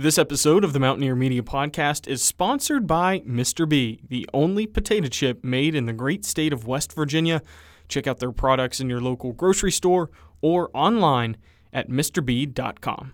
[0.00, 3.68] This episode of the Mountaineer Media Podcast is sponsored by Mr.
[3.68, 7.42] B, the only potato chip made in the great state of West Virginia.
[7.86, 10.10] Check out their products in your local grocery store
[10.40, 11.36] or online
[11.70, 13.12] at MrB.com.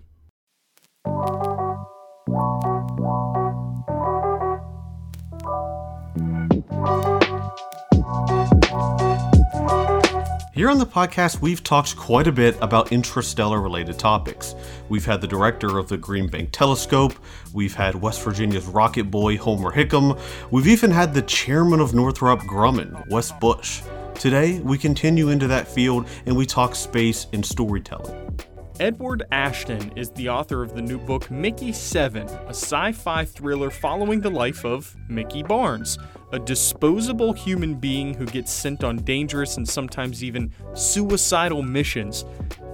[10.56, 14.54] Here on the podcast, we've talked quite a bit about interstellar related topics.
[14.88, 17.12] We've had the director of the Green Bank Telescope,
[17.52, 20.18] we've had West Virginia's rocket boy Homer Hickam,
[20.50, 23.82] we've even had the chairman of Northrop Grumman, Wes Bush.
[24.14, 28.40] Today, we continue into that field and we talk space and storytelling.
[28.80, 33.68] Edward Ashton is the author of the new book Mickey 7, a sci fi thriller
[33.68, 35.98] following the life of Mickey Barnes,
[36.32, 42.24] a disposable human being who gets sent on dangerous and sometimes even suicidal missions.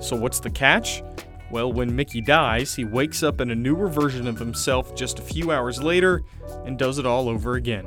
[0.01, 1.03] So, what's the catch?
[1.51, 5.23] Well, when Mickey dies, he wakes up in a newer version of himself just a
[5.23, 6.23] few hours later
[6.65, 7.87] and does it all over again.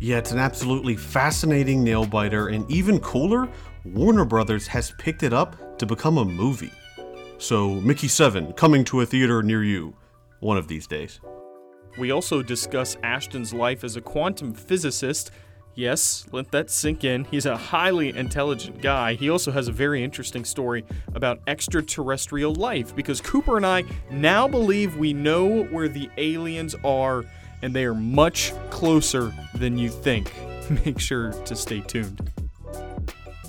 [0.00, 3.48] Yeah, it's an absolutely fascinating nail biter, and even cooler,
[3.84, 6.72] Warner Brothers has picked it up to become a movie.
[7.36, 9.94] So, Mickey 7 coming to a theater near you
[10.40, 11.20] one of these days.
[11.98, 15.32] We also discuss Ashton's life as a quantum physicist.
[15.74, 17.24] Yes, let that sink in.
[17.24, 19.14] He's a highly intelligent guy.
[19.14, 24.46] He also has a very interesting story about extraterrestrial life because Cooper and I now
[24.46, 27.24] believe we know where the aliens are
[27.62, 30.32] and they are much closer than you think.
[30.84, 32.30] Make sure to stay tuned.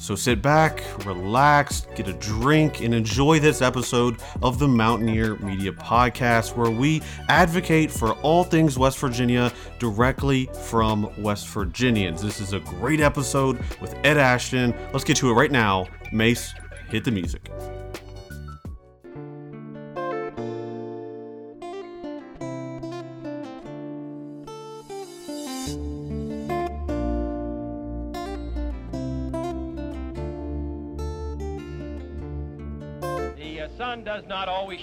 [0.09, 5.71] So sit back, relax, get a drink, and enjoy this episode of the Mountaineer Media
[5.71, 12.23] Podcast, where we advocate for all things West Virginia directly from West Virginians.
[12.23, 14.73] This is a great episode with Ed Ashton.
[14.93, 15.85] Let's get to it right now.
[16.11, 16.55] Mace,
[16.89, 17.47] hit the music.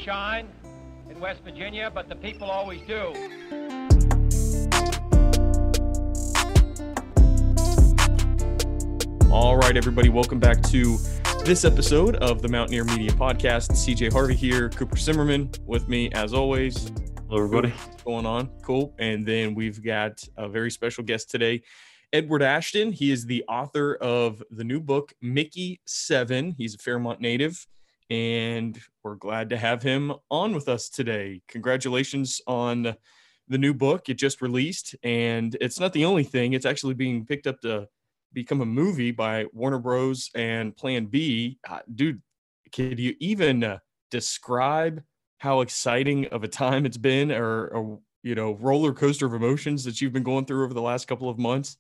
[0.07, 0.47] Shine
[1.11, 3.13] in West Virginia, but the people always do.
[9.33, 10.97] All right, everybody, welcome back to
[11.45, 13.73] this episode of the Mountaineer Media Podcast.
[13.73, 16.93] CJ Harvey here, Cooper Zimmerman with me as always.
[17.29, 17.71] Hello, everybody.
[17.71, 18.49] What's going on?
[18.63, 18.95] Cool.
[19.01, 21.63] And then we've got a very special guest today,
[22.13, 22.93] Edward Ashton.
[22.93, 26.55] He is the author of the new book, Mickey Seven.
[26.57, 27.67] He's a Fairmont native,
[28.11, 31.43] and we're glad to have him on with us today.
[31.49, 32.95] Congratulations on
[33.49, 34.09] the new book.
[34.09, 37.89] It just released, and it's not the only thing, it's actually being picked up to
[38.33, 40.31] become a movie by Warner Bros.
[40.35, 41.59] and Plan B.
[41.69, 42.21] Uh, dude,
[42.73, 43.79] could you even uh,
[44.11, 45.03] describe
[45.39, 49.85] how exciting of a time it's been or, or you know roller coaster of emotions
[49.85, 51.77] that you've been going through over the last couple of months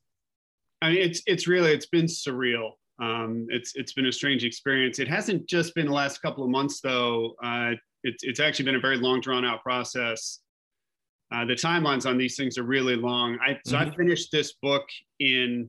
[0.82, 2.72] I mean, it's it's really it's been surreal.
[2.98, 4.98] Um, it's it's been a strange experience.
[4.98, 7.34] It hasn't just been the last couple of months though.
[7.42, 7.72] Uh,
[8.04, 10.40] it's it's actually been a very long drawn out process.
[11.32, 13.38] Uh, the timelines on these things are really long.
[13.44, 14.84] I so I finished this book
[15.20, 15.68] in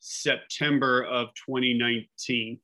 [0.00, 2.58] September of 2019.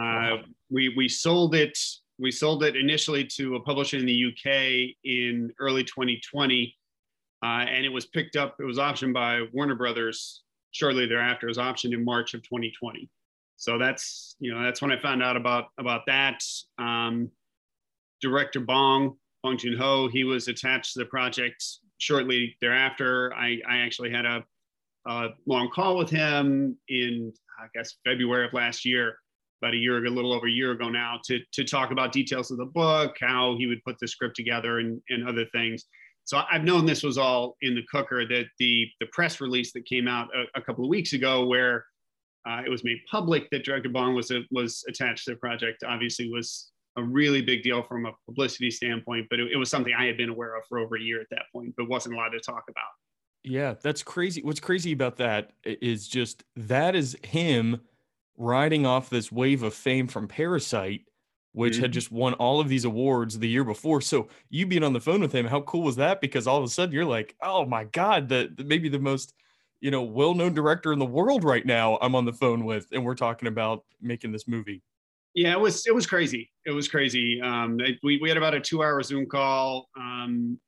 [0.00, 0.36] Uh,
[0.70, 1.78] we we sold it.
[2.18, 6.74] We sold it initially to a publisher in the UK in early 2020,
[7.42, 8.56] uh, and it was picked up.
[8.58, 10.42] It was optioned by Warner Brothers
[10.72, 11.46] shortly thereafter.
[11.46, 13.08] Was optioned in March of 2020.
[13.56, 16.42] So that's you know that's when I found out about about that.
[16.78, 17.30] Um,
[18.20, 21.64] director Bong Bong Joon Ho, he was attached to the project
[21.98, 23.32] shortly thereafter.
[23.34, 24.44] I, I actually had a,
[25.06, 29.18] a long call with him in I guess February of last year,
[29.60, 32.12] about a year ago, a little over a year ago now, to to talk about
[32.12, 35.84] details of the book, how he would put the script together, and and other things.
[36.28, 38.28] So I've known this was all in the cooker.
[38.28, 41.86] That the the press release that came out a, a couple of weeks ago, where
[42.46, 45.82] uh, it was made public that Director Bong was a, was attached to the project,
[45.88, 49.26] obviously was a really big deal from a publicity standpoint.
[49.30, 51.28] But it, it was something I had been aware of for over a year at
[51.30, 52.90] that point, but wasn't allowed to talk about.
[53.44, 57.80] yeah that's crazy what's crazy about that is just that is him
[58.36, 61.02] riding off this wave of fame from parasite
[61.58, 61.94] which had Mhm.
[61.94, 65.20] just won all of these awards the year before so you being on the phone
[65.20, 67.84] with him how cool was that because all of a sudden you're like oh my
[67.84, 69.34] god the, maybe the most
[69.80, 73.04] you know well-known director in the world right now i'm on the phone with and
[73.04, 74.82] we're talking about making this movie
[75.34, 76.50] Yeah, it was it was crazy.
[76.66, 77.40] It was crazy.
[77.40, 79.88] Um, we we had about a two hour Zoom call.
[79.96, 80.58] Um,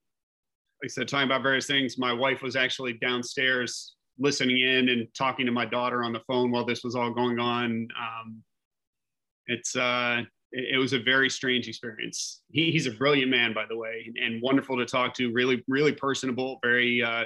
[0.82, 1.98] like I said, talking about various things.
[1.98, 6.50] My wife was actually downstairs listening in and talking to my daughter on the phone
[6.52, 7.88] while this was all going on.
[7.98, 8.44] Um,
[9.46, 10.22] it's uh,
[10.52, 12.43] it, it was a very strange experience.
[12.50, 15.32] He, he's a brilliant man, by the way, and wonderful to talk to.
[15.32, 17.25] Really, really personable, very, uh,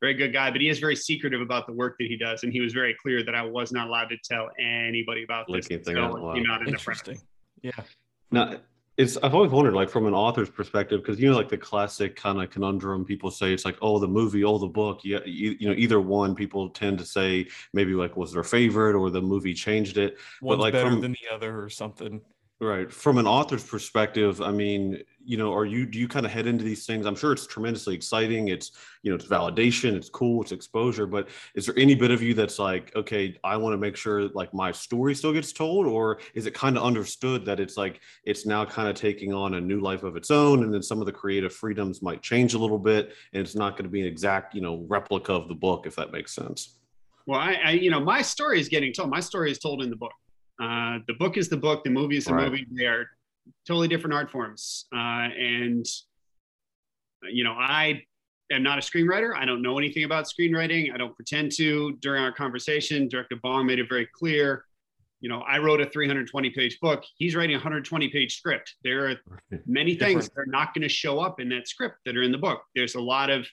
[0.00, 0.50] very good guy.
[0.50, 2.94] But he is very secretive about the work that he does, and he was very
[3.00, 5.68] clear that I was not allowed to tell anybody about this.
[5.68, 6.36] Linking thing So, out loud.
[6.36, 6.72] you know, not in the.
[6.72, 7.20] Interesting.
[7.62, 7.72] Yeah.
[8.30, 8.56] Now,
[8.96, 12.16] it's I've always wondered, like from an author's perspective, because you know, like the classic
[12.16, 15.00] kind of conundrum people say, it's like, oh, the movie, oh, the book.
[15.04, 16.34] Yeah, you, you know, either one.
[16.34, 20.18] People tend to say maybe like was their favorite or the movie changed it.
[20.42, 22.20] One's like, better from- than the other or something.
[22.60, 22.92] Right.
[22.92, 26.48] From an author's perspective, I mean, you know, are you do you kind of head
[26.48, 27.06] into these things?
[27.06, 28.48] I'm sure it's tremendously exciting.
[28.48, 28.72] It's,
[29.04, 32.34] you know, it's validation, it's cool, it's exposure, but is there any bit of you
[32.34, 36.18] that's like, okay, I want to make sure like my story still gets told or
[36.34, 39.60] is it kind of understood that it's like it's now kind of taking on a
[39.60, 42.58] new life of its own and then some of the creative freedoms might change a
[42.58, 45.54] little bit and it's not going to be an exact, you know, replica of the
[45.54, 46.78] book if that makes sense.
[47.24, 49.10] Well, I, I, you know, my story is getting told.
[49.10, 50.14] My story is told in the book.
[50.60, 51.84] Uh, the book is the book.
[51.84, 52.50] The movie is the Right.
[52.50, 52.66] movie.
[52.72, 53.08] They are
[53.66, 54.86] totally different art forms.
[54.92, 55.86] Uh, and
[57.30, 58.02] you know, I
[58.52, 59.34] am not a screenwriter.
[59.36, 60.92] I don't know anything about screenwriting.
[60.92, 61.92] I don't pretend to.
[62.00, 64.64] During our conversation, Director Bong made it very clear.
[65.20, 67.02] You know, I wrote a 320 page book.
[67.16, 68.76] He's writing a 120 page script.
[68.84, 69.16] There are
[69.66, 72.30] many things that are not going to show up in that script that are in
[72.30, 72.62] the book.
[72.76, 73.46] There's a lot of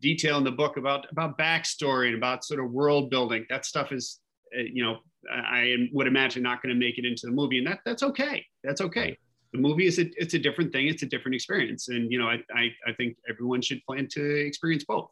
[0.00, 3.44] detail in the book about about backstory and about sort of world building.
[3.50, 4.20] That stuff is,
[4.58, 5.00] uh, you know,
[5.30, 8.44] I would imagine not going to make it into the movie, and that that's okay.
[8.64, 9.16] That's okay.
[9.52, 10.88] The movie is a, it's a different thing.
[10.88, 14.46] It's a different experience, and you know, I I, I think everyone should plan to
[14.46, 15.10] experience both.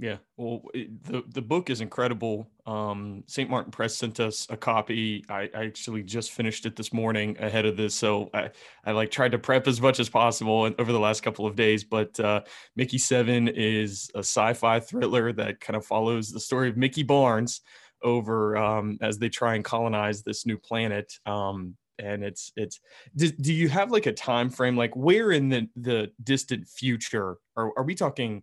[0.00, 2.48] Yeah, well, it, the the book is incredible.
[2.64, 3.50] Um, St.
[3.50, 5.24] Martin Press sent us a copy.
[5.28, 8.50] I, I actually just finished it this morning ahead of this, so I,
[8.86, 11.84] I like tried to prep as much as possible over the last couple of days.
[11.84, 12.42] But uh,
[12.76, 17.60] Mickey Seven is a sci-fi thriller that kind of follows the story of Mickey Barnes
[18.02, 21.12] over um, as they try and colonize this new planet.
[21.26, 22.80] Um, and it's it's
[23.14, 27.36] do, do you have like a time frame like where in the the distant future
[27.56, 28.42] are, are we talking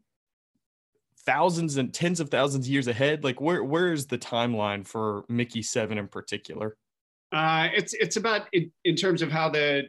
[1.26, 5.26] thousands and tens of thousands of years ahead like where where is the timeline for
[5.28, 6.78] mickey 7 in particular
[7.34, 9.84] Uh, it's it's about in, in terms of how the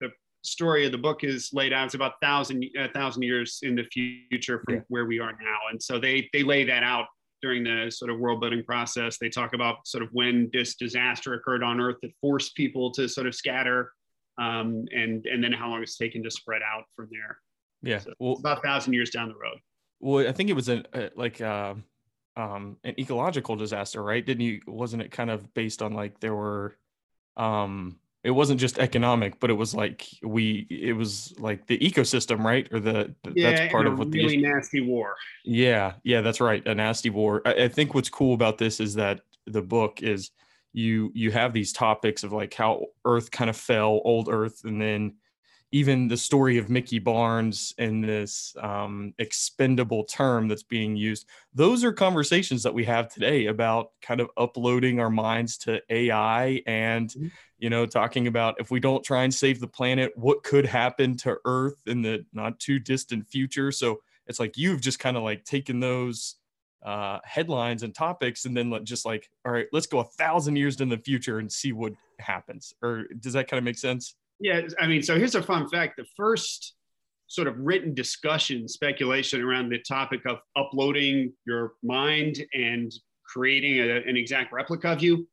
[0.00, 0.10] the
[0.42, 1.86] story of the book is laid out.
[1.86, 4.80] It's about thousand a thousand years in the future from Yeah.
[4.88, 7.06] where we are now, and so they they lay that out
[7.44, 9.18] during the sort of world building process.
[9.18, 13.02] They talk about sort of when this disaster occurred on Earth that forced people to
[13.16, 13.92] sort of scatter,
[14.38, 14.66] um,
[15.00, 17.32] and and then how long it's taken to spread out from there.
[17.82, 19.58] yeah So well about a thousand years down the road.
[20.00, 21.74] well i think it was an uh, like uh,
[22.42, 26.34] um an ecological disaster right didn't you wasn't it kind of based on like there
[26.34, 26.66] were
[27.36, 27.70] um
[28.24, 32.66] it wasn't just economic but it was like we it was like the ecosystem right
[32.72, 35.14] or the yeah, that's part of what the really nasty war.
[35.44, 36.66] Yeah, yeah, that's right.
[36.66, 37.42] A nasty war.
[37.44, 40.30] I, I think what's cool about this is that the book is
[40.72, 44.80] you you have these topics of like how Earth kind of fell, old Earth, and
[44.80, 45.14] then
[45.74, 51.26] even the story of Mickey Barnes and this um, expendable term that's being used.
[51.52, 56.62] Those are conversations that we have today about kind of uploading our minds to AI
[56.68, 57.32] and Mhm.
[57.58, 61.16] you know talking about if we don't try and save the planet, what could happen
[61.18, 63.72] to Earth in the not too distant future.
[63.72, 66.36] So it's like you've just kind of like taken those
[66.84, 70.80] uh, headlines and topics and then just like all right let's go a thousand years
[70.80, 74.62] in the future and see what happens or does that kind of make sense Yeah,
[74.80, 75.96] I mean, so here's a fun fact.
[75.96, 76.74] The first
[77.26, 82.92] sort of written discussion, speculation around the topic of uploading your mind and
[83.26, 85.26] creating a, an exact replica of you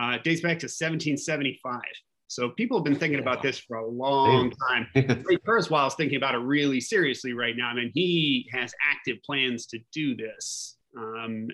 [0.00, 1.80] uh, dates back to 1775.
[2.28, 4.88] So people have been thinking about this for a long time.
[4.94, 7.68] Ray Kurzweil is thinking about it really seriously right now.
[7.68, 10.76] I mean, he has active plans to do this.
[10.98, 11.48] Um,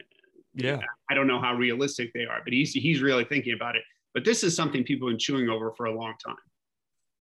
[0.55, 0.79] yeah
[1.11, 3.83] I don't know how realistic they are, but he's he's really thinking about it.
[4.15, 6.37] But this is something people have been chewing over for a long time.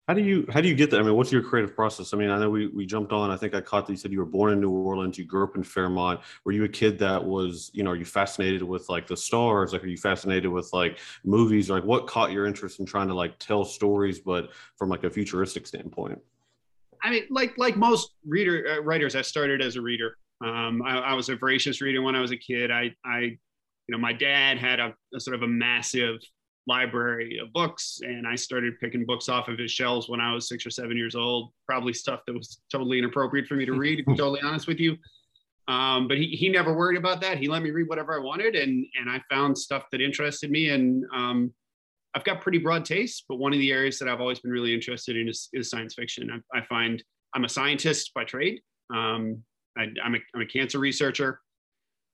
[0.09, 0.99] How do you how do you get that?
[0.99, 2.15] I mean, what's your creative process?
[2.15, 3.29] I mean, I know we we jumped on.
[3.29, 5.19] I think I caught that you said you were born in New Orleans.
[5.19, 6.21] You grew up in Fairmont.
[6.45, 9.71] Were you a kid that was, you know, are you fascinated with like the stars?
[9.71, 11.69] Like, are you fascinated with like movies?
[11.69, 15.11] Like, what caught your interest in trying to like tell stories, but from like a
[15.11, 16.19] futuristic standpoint?
[17.03, 20.17] I mean, like like most reader uh, writers, I started as a reader.
[20.43, 22.71] Um, I, I was a voracious reader when I was a kid.
[22.71, 23.37] I, I, you
[23.89, 26.17] know, my dad had a, a sort of a massive
[26.69, 30.47] library of books, and I started picking books off of his shelves when I was
[30.47, 31.51] six or seven years old.
[31.67, 33.97] Probably stuff that was totally inappropriate for me to read.
[33.97, 34.95] To be totally honest with you.
[35.67, 37.38] Um, but he, he never worried about that.
[37.38, 40.69] He let me read whatever I wanted, and and I found stuff that interested me.
[40.69, 41.53] And um,
[42.15, 44.73] I've got pretty broad tastes, but one of the areas that I've always been really
[44.73, 46.29] interested in is, is science fiction.
[46.31, 47.03] I, I find
[47.35, 48.61] I'm a scientist by trade.
[48.93, 49.43] Um,
[49.77, 51.41] I, I'm, a, I'm a cancer researcher,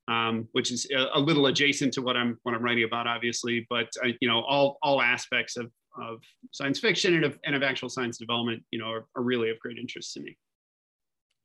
[0.08, 3.66] um, which is a, a little adjacent to what I'm what I'm writing about, obviously.
[3.68, 6.20] But I, you know, all all aspects of of
[6.52, 9.58] science fiction and of, and of actual science development, you know, are, are really of
[9.60, 10.36] great interest to me.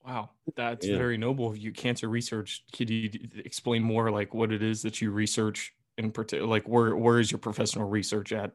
[0.05, 0.97] Wow, that's Yeah.
[0.97, 1.71] very noble of you.
[1.71, 2.63] Cancer research.
[2.75, 3.09] Could you
[3.45, 6.49] explain more, like what it is that you research in particular?
[6.49, 8.51] Like where where is your professional research at?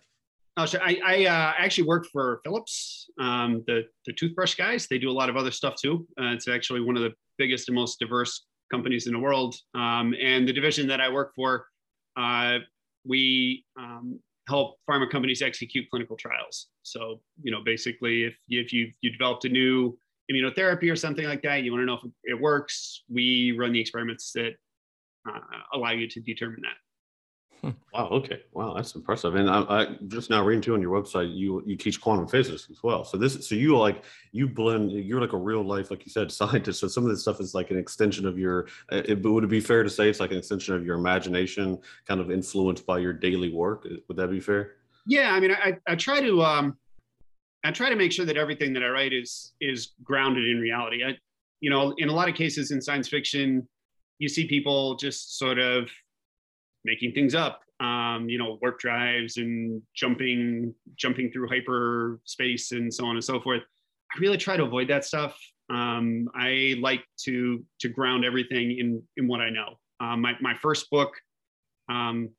[0.58, 0.80] Oh, sure.
[0.82, 4.86] I, I uh, actually work for Philips, um, the the toothbrush guys.
[4.88, 6.06] They do a lot of other stuff too.
[6.20, 9.54] Uh, it's actually one of the biggest and most diverse companies in the world.
[9.74, 11.66] Um, and the division that I work for,
[12.16, 12.58] uh,
[13.04, 14.18] we um,
[14.48, 16.68] help pharma companies execute clinical trials.
[16.82, 19.98] So you know, basically, if if you you developed a new
[20.30, 23.04] immunotherapy or something like that, you want to know if it works.
[23.08, 24.52] We run the experiments that
[25.28, 25.40] uh,
[25.72, 26.76] allow you to determine that.
[27.62, 28.08] Wow.
[28.10, 28.42] Okay.
[28.52, 29.34] Wow, that's impressive.
[29.34, 32.68] And I, I just now reading too on your website, you you teach quantum physics
[32.70, 33.04] as well.
[33.04, 34.92] So this, so you like you blend.
[34.92, 36.80] You're like a real life, like you said, scientist.
[36.80, 38.66] So some of this stuff is like an extension of your.
[38.92, 41.78] uh, It, would it be fair to say it's like an extension of your imagination,
[42.06, 43.86] kind of influenced by your daily work?
[44.08, 44.72] Would that be fair?
[45.08, 46.76] yeah i mean i i try to um
[47.62, 51.04] i try to make sure that everything that i write is is grounded in reality
[51.04, 51.16] i
[51.60, 53.66] you know in a lot of cases in science fiction
[54.18, 55.88] you see people just sort of
[56.86, 63.04] making things up um you know warp drives and jumping jumping through hyperspace and so
[63.04, 63.62] on and so forth.
[64.14, 65.38] I really try to avoid that stuff.
[65.68, 69.78] Um i like to to ground everything in in what i know.
[70.00, 71.12] Um my, my first book
[71.90, 72.30] um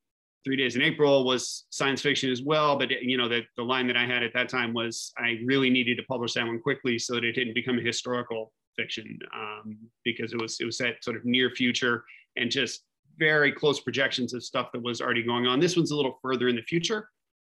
[0.44, 3.86] Three Days in April was science fiction as well, but you know the the line
[3.88, 6.98] that I had at that time was I really needed to publish that one quickly
[6.98, 11.02] so that it didn't become a historical fiction um, because it was it was that
[11.02, 12.04] sort of near future
[12.36, 12.84] and just
[13.18, 15.60] very close projections of stuff that was already going on.
[15.60, 17.08] This one's a little further in the future,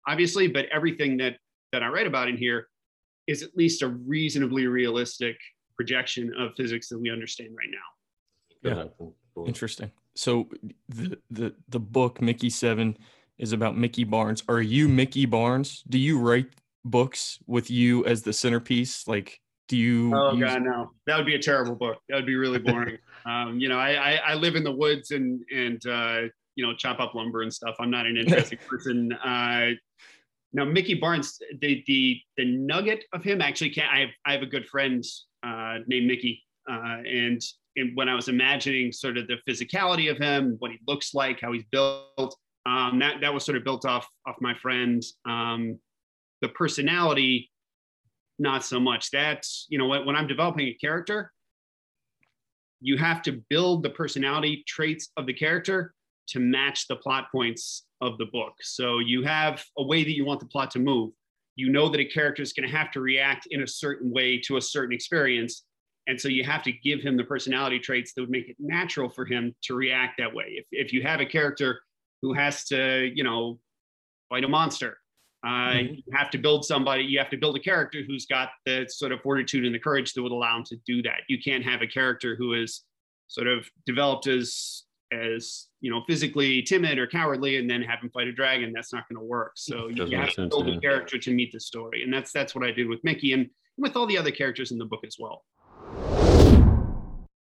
[0.09, 1.37] obviously, but everything that
[1.73, 2.69] that I write about in here
[3.27, 5.37] is at least a reasonably realistic
[5.77, 8.89] projection of physics that we understand right now.
[9.01, 9.45] Yeah.
[9.47, 9.91] Interesting.
[10.15, 10.49] So
[10.89, 12.97] the the the book Mickey Seven
[13.39, 14.43] is about Mickey Barnes.
[14.49, 15.83] Are you Mickey Barnes?
[15.89, 16.49] Do you write
[16.85, 19.07] books with you as the centerpiece?
[19.09, 20.13] Like, do you?
[20.15, 21.99] Oh use- god, no, that would be a terrible book.
[22.09, 22.99] That would be really boring.
[23.25, 26.23] Um, you know, I, I I live in the woods and and uh,
[26.55, 27.77] you know chop up lumber and stuff.
[27.81, 29.13] I'm not an interesting person.
[29.13, 29.71] Uh,
[30.53, 33.93] now Mickey Barnes, the the the nugget of him actually can't.
[33.93, 35.05] I have I have a good friend
[35.43, 37.41] uh, named Mickey, uh, and
[37.77, 41.41] and when I was imagining sort of the physicality of him, what he looks like,
[41.41, 42.37] how he's built,
[42.67, 45.03] um, that that was sort of built off off my friend.
[45.29, 45.79] Um,
[46.43, 47.51] the personality,
[48.39, 49.11] not so much.
[49.11, 51.33] That's you know when, when I'm developing a character,
[52.81, 55.95] you have to build the personality traits of the character
[56.29, 58.55] to match the plot points of the book.
[58.63, 61.11] So you have a way that you want the plot to move.
[61.57, 64.39] You know that a character is going to have to react in a certain way
[64.47, 65.65] to a certain experience.
[66.07, 69.11] And so you have to give him the personality traits that would make it natural
[69.11, 70.55] for him to react that way.
[70.57, 71.81] If, if you have a character
[72.23, 73.59] who has to, you know,
[74.31, 74.99] fight a monster,
[75.43, 75.97] uh, Mhm.
[75.97, 79.11] you have to build somebody, you have to build a character who's got the sort
[79.13, 81.21] of fortitude and the courage that would allow him to do that.
[81.29, 82.83] You can't have a character who is
[83.29, 88.11] sort of developed as as you know physically timid or cowardly and then have him
[88.11, 90.69] fight a dragon that's not going to work so you Doesn't have to sense, build
[90.69, 90.77] yeah.
[90.77, 93.51] a character to meet the story and that's that's what i did with mickey and
[93.77, 95.45] with all the other characters in the book as well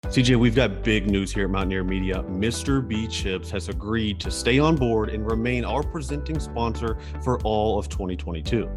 [0.09, 2.23] CJ, we've got big news here at Mountaineer Media.
[2.23, 2.85] Mr.
[2.85, 7.77] B Chips has agreed to stay on board and remain our presenting sponsor for all
[7.77, 8.67] of 2022.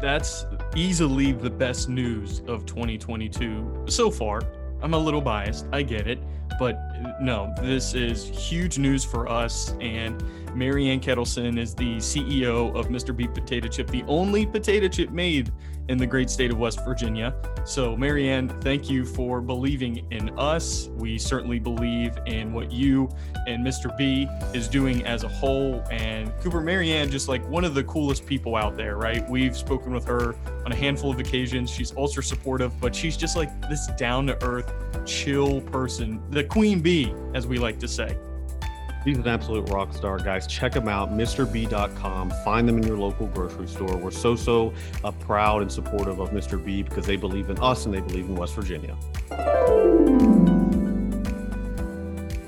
[0.00, 4.40] That's easily the best news of 2022 so far.
[4.80, 6.20] I'm a little biased, I get it,
[6.60, 9.74] but uh, no, this is huge news for us.
[9.80, 10.22] And
[10.54, 13.16] Marianne Kettleson is the CEO of Mr.
[13.16, 15.52] Beef Potato Chip, the only potato chip made
[15.88, 17.34] in the great state of West Virginia.
[17.64, 20.88] So, Marianne, thank you for believing in us.
[20.96, 23.08] We certainly believe in what you
[23.46, 23.96] and Mr.
[23.96, 25.82] B is doing as a whole.
[25.90, 29.28] And Cooper, Marianne, just like one of the coolest people out there, right?
[29.28, 30.34] We've spoken with her
[30.66, 31.70] on a handful of occasions.
[31.70, 34.70] She's ultra supportive, but she's just like this down to earth,
[35.06, 38.18] chill person, the queen bee, as we like to say.
[39.08, 40.46] He's an absolute rock star, guys.
[40.46, 42.30] Check him out, MrB.com.
[42.44, 43.96] Find them in your local grocery store.
[43.96, 46.62] We're so, so uh, proud and supportive of Mr.
[46.62, 48.94] B because they believe in us and they believe in West Virginia.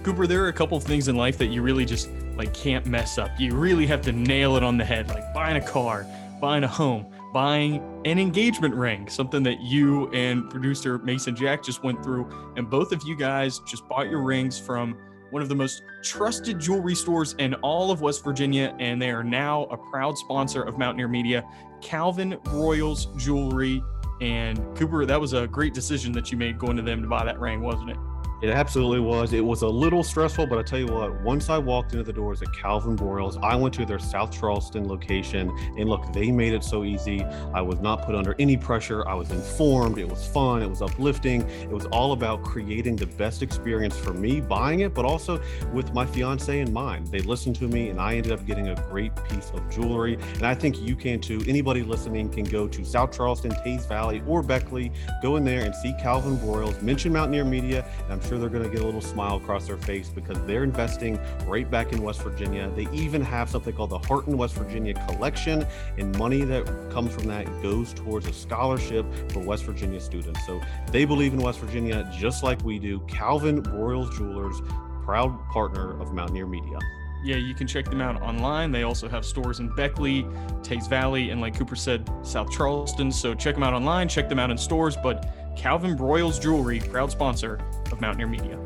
[0.03, 2.85] Cooper, there are a couple of things in life that you really just like can't
[2.85, 3.31] mess up.
[3.39, 6.07] You really have to nail it on the head, like buying a car,
[6.43, 11.83] buying a home, buying an engagement ring, something that you and producer Mason Jack just
[11.83, 12.29] went through.
[12.57, 14.95] And both of you guys just bought your rings from
[15.31, 18.75] one of the most trusted jewelry stores in all of West Virginia.
[18.79, 21.45] And they are now a proud sponsor of Mountaineer Media,
[21.81, 23.83] Calvin Broyles Jewelry.
[24.21, 27.25] And Cooper, that was a great decision that you made going to them to buy
[27.25, 27.97] that ring, wasn't it?
[28.43, 29.35] It absolutely was.
[29.35, 32.13] It was a little stressful, but I tell you what, once I walked into the
[32.13, 36.55] doors at Calvin Broyles, I went to their South Charleston location, and look, they made
[36.55, 37.23] it so easy.
[37.53, 39.07] I was not put under any pressure.
[39.07, 39.99] I was informed.
[39.99, 40.63] It was fun.
[40.63, 41.43] It was uplifting.
[41.43, 45.39] It was all about creating the best experience for me buying it, but also
[45.75, 47.09] with my fiance in mind.
[47.09, 50.15] They listened to me, and I ended up getting a great piece of jewelry.
[50.37, 51.43] And I think you can too.
[51.47, 55.75] Anybody listening can go to South Charleston, Teays Valley, or Beckley, go in there and
[55.75, 59.01] see Calvin Broyles, mention Mountaineer Media, and I'm sure they're going to get a little
[59.01, 62.71] smile across their face because they're investing right back in West Virginia.
[62.77, 65.67] They even have something called the Hearton West Virginia Collection,
[65.99, 70.47] and money that comes from that goes towards a scholarship for West Virginia students.
[70.47, 70.61] So
[70.93, 73.01] they believe in West Virginia just like we do.
[73.09, 74.63] Calvin Broyles Jewelers,
[75.03, 76.79] proud partner of Mountaineer Media
[77.23, 78.73] yeah, you can check them out online.
[78.73, 80.27] They also have stores in Beckley,
[80.63, 83.13] Teays Valley, and like Cooper said, South Charleston.
[83.13, 84.97] So check them out online, check them out in stores.
[85.03, 87.61] But Calvin Broyles Jewelry, proud sponsor
[87.93, 88.59] of Mountaineer Media.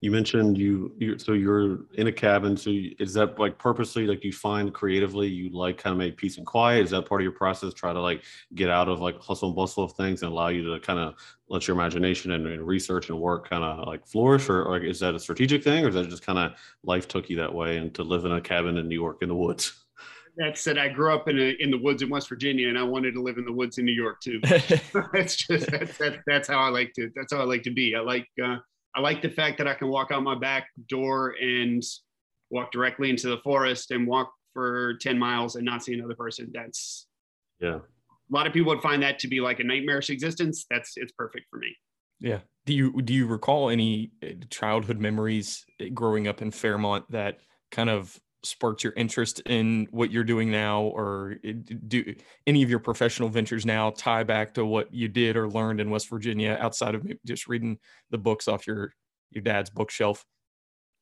[0.00, 2.56] You mentioned you, you so you're in a cabin.
[2.56, 6.16] So you, is that like purposely like you find creatively you like kind of make
[6.16, 6.82] peace and quiet?
[6.82, 7.74] Is that part of your process?
[7.74, 8.24] Try to like
[8.56, 11.14] get out of like hustle and bustle of things and allow you to kind of
[11.48, 14.98] let your imagination and, and research and work kind of like flourish, or like is
[14.98, 17.76] that a strategic thing, or is that just kind of life took you that way
[17.76, 19.84] and to live in a cabin in New York in the woods?
[20.38, 22.82] That said, I grew up in a, in the woods in West Virginia, and I
[22.84, 24.40] wanted to live in the woods in New York too.
[25.12, 27.94] that's just that's, that's that's how I like to that's how I like to be.
[27.96, 28.56] I like uh,
[28.94, 31.82] I like the fact that I can walk out my back door and
[32.50, 36.50] walk directly into the forest and walk for ten miles and not see another person.
[36.54, 37.06] That's
[37.60, 37.78] yeah.
[38.30, 40.66] A lot of people would find that to be like a nightmarish existence.
[40.70, 41.74] That's it's perfect for me.
[42.20, 42.40] Yeah.
[42.66, 47.40] Do you do you recall any uh, childhood memories uh, growing up in Fairmont that
[47.70, 51.36] kind of sparked your interest in what you're doing now or
[51.88, 52.14] do
[52.46, 55.90] any of your professional ventures now tie back to what you did or learned in
[55.90, 57.78] west virginia outside of just reading
[58.10, 58.92] the books off your
[59.30, 60.24] your dad's bookshelf?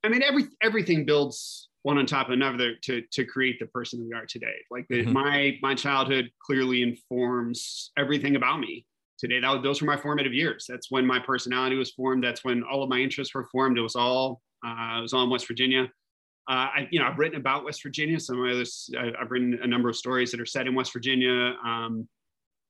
[0.02, 4.04] I mean every everything builds one on top of another to to create the person
[4.08, 4.56] we are today.
[4.70, 5.12] Like the, mm-hmm.
[5.12, 8.86] my my childhood clearly informs everything about me
[9.18, 9.40] today.
[9.40, 10.66] That, those were my formative years.
[10.68, 12.24] That's when my personality was formed.
[12.24, 13.78] That's when all of my interests were formed.
[13.78, 15.88] It was all uh, it was all in west virginia
[16.48, 18.20] uh, I, you know, I've written about West Virginia.
[18.20, 21.54] Some of this, I've written a number of stories that are set in West Virginia.
[21.64, 22.08] Um,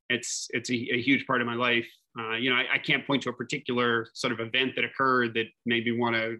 [0.08, 1.86] it's it's a, a, huge part of my life.
[2.18, 5.34] Uh, you know, I, I, can't point to a particular sort of event that occurred
[5.34, 6.38] that made me want to,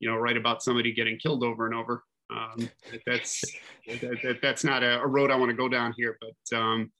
[0.00, 2.02] you know, write about somebody getting killed over and over.
[2.30, 2.68] Um,
[3.06, 3.40] that's
[3.86, 6.18] that, that, that's not a, a, road I want to go down here.
[6.20, 6.92] But um,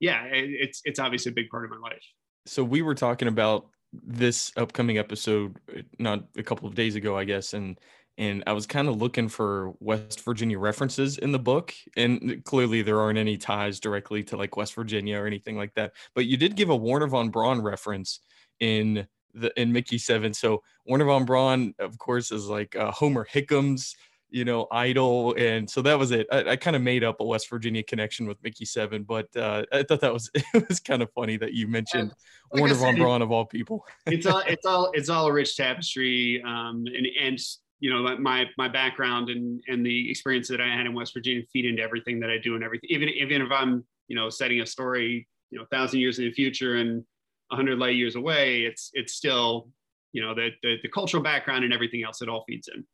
[0.00, 2.04] yeah, it, it's it's obviously a big part of my life.
[2.46, 5.56] So we were talking about this upcoming episode
[5.98, 7.78] not a couple of days ago, I guess, and
[8.20, 12.82] and I was kind of looking for West Virginia references in the book, and clearly
[12.82, 15.92] there aren't any ties directly to like West Virginia or anything like that.
[16.14, 18.20] But you did give a Wernher von Braun reference
[18.60, 20.34] in the in Mickey Seven.
[20.34, 23.94] So Wernher von Braun, of course, is like uh, Homer Hickams,
[24.28, 26.26] you know, idol, and so that was it.
[26.30, 29.64] I, I kind of made up a West Virginia connection with Mickey Seven, but uh,
[29.72, 32.12] I thought that was it was kind of funny that you mentioned
[32.52, 33.86] like Wernher von Braun of all people.
[34.04, 37.40] it's all it's all it's all a rich tapestry, um, and and
[37.80, 41.42] you know my my background and and the experience that I had in West Virginia
[41.52, 42.90] feed into everything that I do and everything.
[42.90, 46.26] Even even if I'm you know setting a story you know a thousand years in
[46.26, 47.04] the future and
[47.50, 49.68] a hundred light years away, it's it's still
[50.12, 52.22] you know the, the the cultural background and everything else.
[52.22, 52.84] It all feeds in.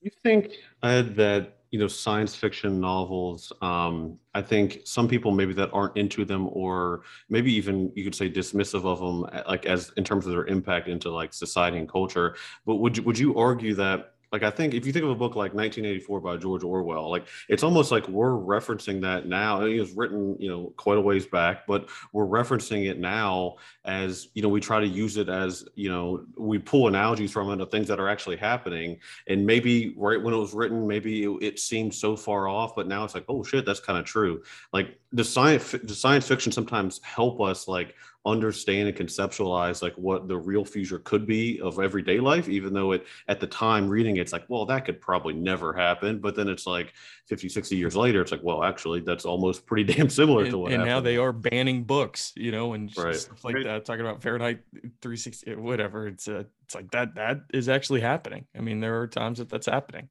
[0.00, 5.52] You think Ed that you know science fiction novels um, i think some people maybe
[5.52, 9.90] that aren't into them or maybe even you could say dismissive of them like as
[9.96, 12.36] in terms of their impact into like society and culture.
[12.66, 15.14] But would you would you argue that like I think if you think of a
[15.14, 19.62] book like 1984 by George Orwell, like it's almost like we're referencing that now.
[19.62, 24.28] It was written, you know, quite a ways back, but we're referencing it now as
[24.34, 27.60] you know we try to use it as you know we pull analogies from it
[27.60, 28.98] of things that are actually happening.
[29.26, 32.88] And maybe right when it was written, maybe it, it seemed so far off, but
[32.88, 34.42] now it's like, oh shit, that's kind of true.
[34.72, 37.94] Like the science, the science fiction sometimes help us like
[38.24, 42.92] understand and conceptualize like what the real future could be of everyday life even though
[42.92, 46.48] it at the time reading it's like well that could probably never happen but then
[46.48, 46.92] it's like
[47.26, 50.58] 50 60 years later it's like well actually that's almost pretty damn similar and, to
[50.58, 50.88] what and happened.
[50.88, 53.16] now they are banning books you know and right.
[53.16, 54.60] stuff like that talking about fahrenheit
[55.00, 59.08] 360 whatever it's uh, it's like that that is actually happening i mean there are
[59.08, 60.08] times that that's happening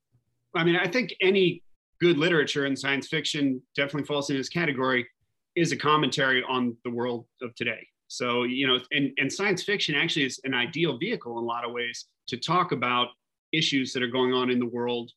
[0.53, 1.63] i mean i think any
[2.01, 5.07] good literature and science fiction definitely falls in this category
[5.55, 9.95] is a commentary on the world of today so, you know, and, and science fiction
[9.95, 13.07] actually is an ideal vehicle in a lot of ways to talk about
[13.53, 15.11] issues that are going on in the world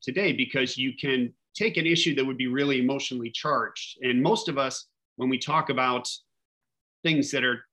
[0.00, 3.98] today because you can take an issue that would be really emotionally charged.
[4.02, 6.08] And most of us, when we talk about
[7.02, 7.64] things that are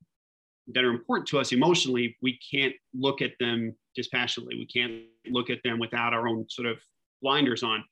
[0.73, 4.55] that are important to us emotionally, we can't look at them dispassionately.
[4.55, 6.79] We can't look at them without our own sort of
[7.21, 7.83] blinders on.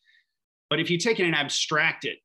[0.69, 2.17] But if you take it and abstract it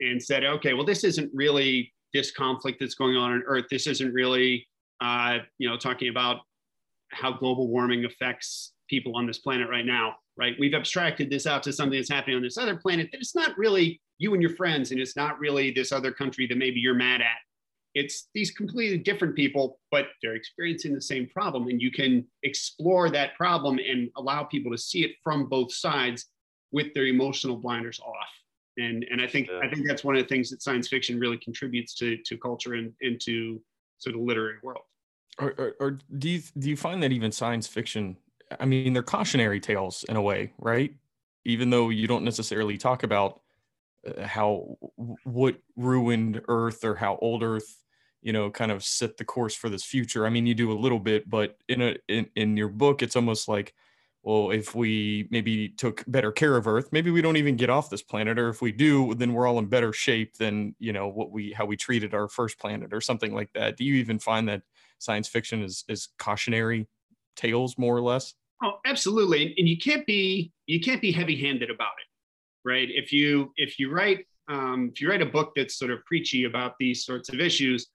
[0.00, 3.64] and said, okay, well, this isn't really this conflict that's going on on Earth.
[3.70, 4.66] This isn't really,
[5.00, 6.40] uh, you know, talking about
[7.10, 10.54] how global warming affects people on this planet right now, right?
[10.58, 13.56] We've abstracted this out to something that's happening on this other planet that it's not
[13.58, 16.94] really you and your friends, and it's not really this other country that maybe you're
[16.94, 17.38] mad at.
[17.94, 21.68] It's these completely different people, but they're experiencing the same problem.
[21.68, 26.26] And you can explore that problem and allow people to see it from both sides
[26.72, 28.28] with their emotional blinders off.
[28.76, 29.60] And, and I think yeah.
[29.62, 32.74] I think that's one of the things that science fiction really contributes to to culture
[32.74, 33.60] and into
[33.98, 34.84] sort of literary world.
[35.40, 38.16] Or, or, or do you do you find that even science fiction?
[38.60, 40.94] I mean, they're cautionary tales in a way, right?
[41.44, 43.40] Even though you don't necessarily talk about
[44.06, 44.78] uh, how
[45.24, 47.82] what ruined Earth or how old Earth,
[48.22, 50.26] you know, kind of set the course for this future.
[50.26, 53.16] I mean, you do a little bit, but in a in, in your book, it's
[53.16, 53.74] almost like
[54.22, 57.88] well, if we maybe took better care of Earth, maybe we don't even get off
[57.88, 61.08] this planet, or if we do, then we're all in better shape than you know
[61.08, 63.76] what we how we treated our first planet, or something like that.
[63.76, 64.62] Do you even find that
[64.98, 66.88] science fiction is is cautionary
[67.36, 68.34] tales, more or less?
[68.62, 72.88] Oh, absolutely, and you can't be you can't be heavy handed about it, right?
[72.90, 76.44] If you if you write um, if you write a book that's sort of preachy
[76.44, 77.86] about these sorts of issues,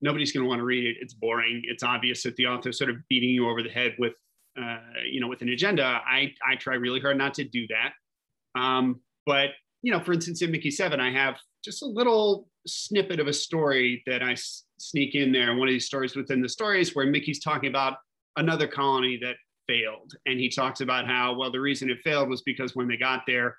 [0.00, 0.96] nobody's going to want to read it.
[1.00, 1.62] It's boring.
[1.64, 4.12] It's obvious that the author's sort of beating you over the head with
[4.60, 4.78] uh,
[5.10, 8.60] you know, with an agenda, I, I try really hard not to do that.
[8.60, 9.50] Um, but,
[9.82, 13.32] you know, for instance, in Mickey 7, I have just a little snippet of a
[13.32, 15.54] story that I s- sneak in there.
[15.54, 17.98] One of these stories within the stories where Mickey's talking about
[18.36, 20.12] another colony that failed.
[20.26, 23.22] And he talks about how, well, the reason it failed was because when they got
[23.26, 23.56] there,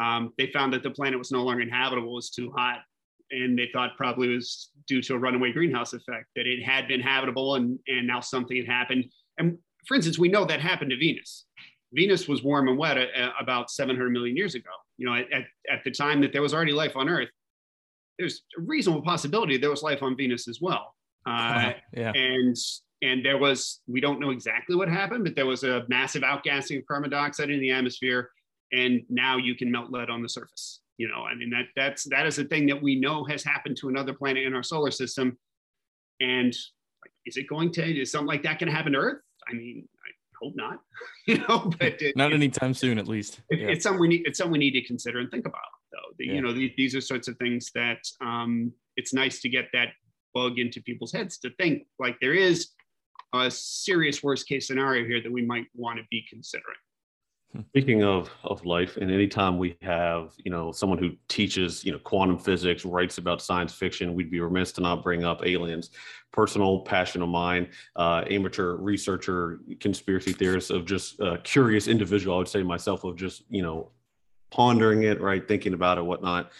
[0.00, 2.78] um, they found that the planet was no longer inhabitable, it was too hot.
[3.30, 7.00] And they thought probably was due to a runaway greenhouse effect, that it had been
[7.00, 9.04] habitable and, and now something had happened.
[9.38, 11.46] And for instance, we know that happened to Venus.
[11.92, 14.70] Venus was warm and wet uh, about 700 million years ago.
[14.96, 17.28] You know, at, at the time that there was already life on Earth,
[18.18, 20.94] there's a reasonable possibility there was life on Venus as well.
[21.26, 22.12] Uh, yeah.
[22.14, 22.56] And
[23.02, 26.78] and there was we don't know exactly what happened, but there was a massive outgassing
[26.78, 28.30] of carbon dioxide in the atmosphere,
[28.72, 30.80] and now you can melt lead on the surface.
[30.96, 33.76] You know, I mean that that's that is a thing that we know has happened
[33.78, 35.36] to another planet in our solar system,
[36.20, 36.54] and
[37.26, 39.20] is it going to is something like that going to happen to Earth?
[39.48, 40.10] I mean, I
[40.42, 40.80] hope not,
[41.26, 43.40] you know, but it, not anytime soon, at least.
[43.50, 43.68] It, yeah.
[43.68, 44.22] It's something we need.
[44.26, 45.60] It's something we need to consider and think about,
[45.92, 46.14] though.
[46.18, 46.32] The, yeah.
[46.34, 49.88] You know, the, these are sorts of things that um, it's nice to get that
[50.34, 52.70] bug into people's heads to think like there is
[53.32, 56.76] a serious worst case scenario here that we might want to be considering.
[57.68, 61.98] Speaking of of life, and anytime we have you know someone who teaches you know
[62.00, 65.90] quantum physics, writes about science fiction, we'd be remiss to not bring up aliens.
[66.32, 72.34] Personal passion of mine, uh, amateur researcher, conspiracy theorist, of just uh, curious individual.
[72.34, 73.90] I would say myself of just you know
[74.50, 76.50] pondering it, right, thinking about it, whatnot.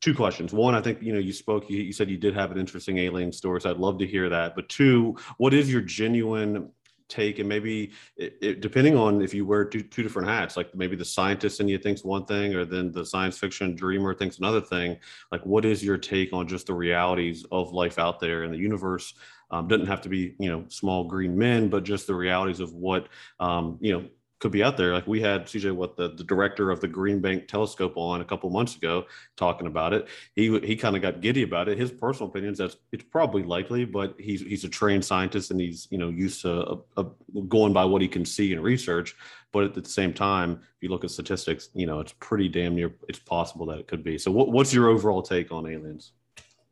[0.00, 0.52] Two questions.
[0.52, 1.70] One, I think you know you spoke.
[1.70, 4.28] You, you said you did have an interesting alien story, so I'd love to hear
[4.28, 4.54] that.
[4.54, 6.70] But two, what is your genuine
[7.12, 10.74] take and maybe it, it, depending on if you wear two, two different hats like
[10.74, 14.38] maybe the scientist in you thinks one thing or then the science fiction dreamer thinks
[14.38, 14.96] another thing
[15.30, 18.58] like what is your take on just the realities of life out there in the
[18.58, 19.14] universe?
[19.50, 22.72] Um, doesn't have to be you know small green men but just the realities of
[22.72, 24.08] what um, you know
[24.42, 24.92] could be out there.
[24.92, 28.24] Like we had CJ, what the, the director of the Green Bank Telescope on a
[28.24, 30.08] couple months ago talking about it.
[30.34, 31.78] He he kind of got giddy about it.
[31.78, 35.86] His personal opinions that it's probably likely, but he's he's a trained scientist and he's
[35.92, 37.04] you know used to uh, uh,
[37.46, 39.14] going by what he can see and research.
[39.52, 42.74] But at the same time, if you look at statistics, you know it's pretty damn
[42.74, 44.18] near it's possible that it could be.
[44.18, 46.14] So what, what's your overall take on aliens?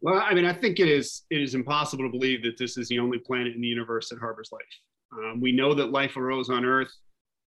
[0.00, 2.88] Well, I mean, I think it is it is impossible to believe that this is
[2.88, 4.62] the only planet in the universe that harbors life.
[5.12, 6.90] Um, we know that life arose on Earth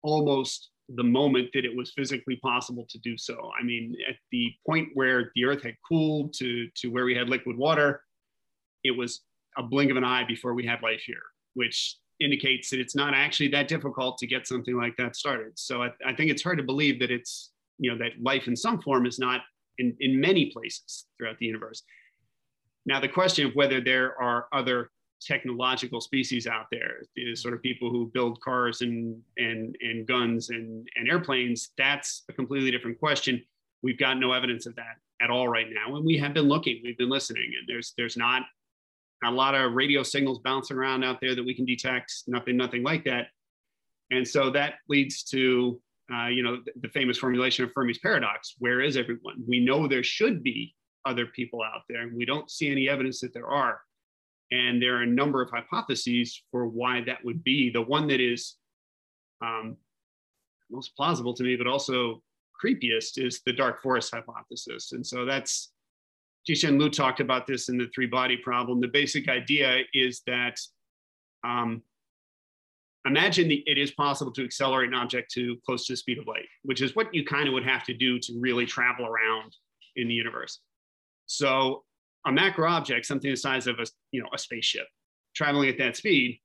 [0.05, 3.51] almost the moment that it was physically possible to do so.
[3.59, 7.27] I mean, at the point where the earth had cooled to, to where we had
[7.27, 8.01] liquid water,
[8.83, 9.21] it was
[9.57, 11.23] a blink of an eye before we had life here,
[11.55, 15.53] which indicates that it's not actually that difficult to get something like that started.
[15.55, 18.55] So I, I think it's hard to believe that it's, you know, that life in
[18.55, 19.41] some form is not
[19.79, 21.81] in, in many places throughout the universe.
[22.85, 24.91] Now, the question of whether there are other
[25.21, 27.01] technological species out there.
[27.15, 32.23] The sort of people who build cars and and and guns and and airplanes that's
[32.29, 33.43] a completely different question.
[33.81, 36.81] We've got no evidence of that at all right now and we have been looking
[36.83, 38.43] we've been listening and there's there's not
[39.23, 42.83] a lot of radio signals bouncing around out there that we can detect nothing nothing
[42.83, 43.27] like that.
[44.11, 45.81] And so that leads to
[46.13, 49.43] uh, you know the, the famous formulation of fermi's paradox where is everyone?
[49.47, 50.75] We know there should be
[51.05, 53.79] other people out there and we don't see any evidence that there are
[54.51, 57.71] And there are a number of hypotheses for why that would be.
[57.71, 58.55] The one that is
[59.41, 59.77] um,
[60.69, 62.21] most plausible to me, but also
[62.63, 64.91] creepiest, is the dark forest hypothesis.
[64.91, 65.71] And so that's
[66.47, 68.79] Cixin Liu talked about this in the three body problem.
[68.79, 70.59] The basic idea is that
[71.43, 71.81] um,
[73.05, 76.27] imagine the, it is possible to accelerate an object to close to the speed of
[76.27, 79.55] light, which is what you kind of would have to do to really travel around
[79.95, 80.59] in the universe.
[81.25, 81.83] So
[82.25, 84.87] a macro object, something the size of a you know a spaceship,
[85.35, 86.39] traveling at that speed,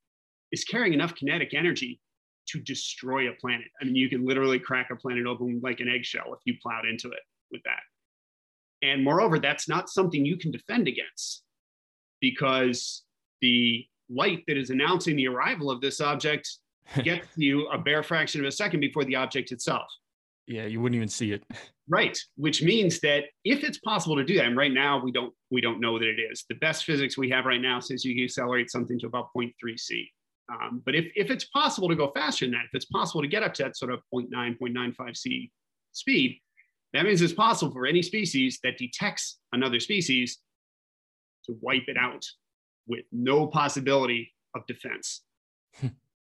[0.52, 2.00] is carrying enough kinetic energy
[2.48, 3.66] to destroy a planet.
[3.80, 6.86] I mean, you can literally crack a planet open like an eggshell if you plowed
[6.86, 7.80] into it with that.
[8.82, 11.42] And moreover, that's not something you can defend against
[12.20, 13.02] because
[13.40, 16.48] the light that is announcing the arrival of this object
[17.04, 19.88] gets you a bare fraction of a second before the object itself.
[20.50, 21.44] Yeah, you wouldn't even see it.
[21.88, 25.32] Right, which means that if it's possible to do that, and right now we don't
[25.50, 26.44] we don't know that it is.
[26.48, 29.52] The best physics we have right now says you can accelerate something to about 0.3
[29.78, 30.10] c.
[30.52, 33.28] Um, but if, if it's possible to go faster than that, if it's possible to
[33.28, 35.52] get up to that sort of 0.9, 0.95 c
[35.92, 36.40] speed,
[36.92, 40.38] that means it's possible for any species that detects another species
[41.44, 42.26] to wipe it out
[42.88, 45.22] with no possibility of defense.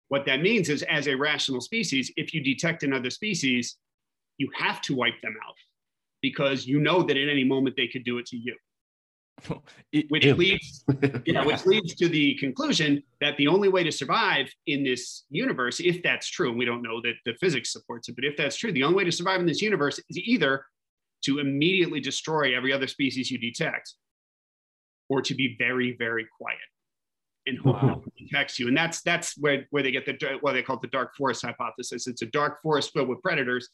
[0.09, 3.79] what that means is, as a rational species, if you detect another species,
[4.39, 5.55] you have to wipe them out
[6.23, 8.57] because you know that at any moment they could do it to you.
[10.09, 10.85] which leads,
[11.25, 15.79] yeah, which leads to the conclusion that the only way to survive in this universe,
[15.79, 18.57] if that's true, and we don't know that the physics supports it, but if that's
[18.57, 20.65] true, the only way to survive in this universe is either
[21.23, 23.95] to immediately destroy every other species you detect,
[25.09, 26.59] or to be very, very quiet
[27.47, 28.03] and hope wow.
[28.19, 28.69] detects you.
[28.69, 32.07] And that's that's where, where they get the what they call the dark forest hypothesis.
[32.07, 33.69] It's a dark forest filled with predators,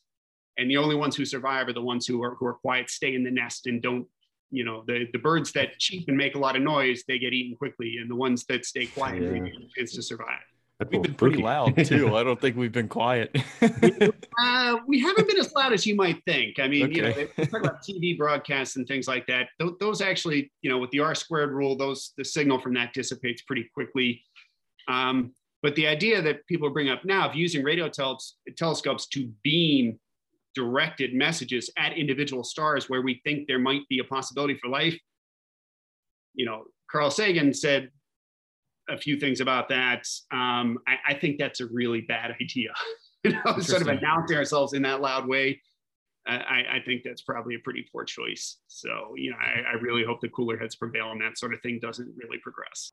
[0.57, 3.14] and the only ones who survive are the ones who are who are quiet, stay
[3.14, 4.07] in the nest, and don't
[4.51, 7.33] you know the the birds that cheep and make a lot of noise they get
[7.33, 9.38] eaten quickly and the ones that stay quiet yeah.
[9.38, 10.40] get a chance to survive.
[10.90, 12.17] We've been pretty loud too.
[12.17, 13.37] I don't think we've been quiet.
[14.37, 16.59] Uh, we haven't been as loud as you might think.
[16.59, 16.95] I mean okay.
[16.97, 19.47] you know they talk about tv broadcasts and things like that.
[19.61, 22.93] Th- those actually you know with the r squared rule those the signal from that
[22.93, 24.23] dissipates pretty quickly.
[24.88, 28.19] Um, but the idea that people bring up now of using radio tel-
[28.57, 30.01] telescopes to beam
[30.55, 34.99] directed messages at individual stars where we think there might be a possibility for life.
[36.35, 37.90] You know, Carl Sagan said
[38.88, 40.07] a few things about that.
[40.31, 42.73] Um, I, I, think that's a really bad idea.
[43.25, 45.61] you know, sort of announcing ourselves in that loud way.
[46.27, 48.59] I, I, think that's probably a pretty poor choice.
[48.67, 51.61] So, you know, I, I really hope the cooler heads prevail and that sort of
[51.61, 52.93] thing doesn't really progress.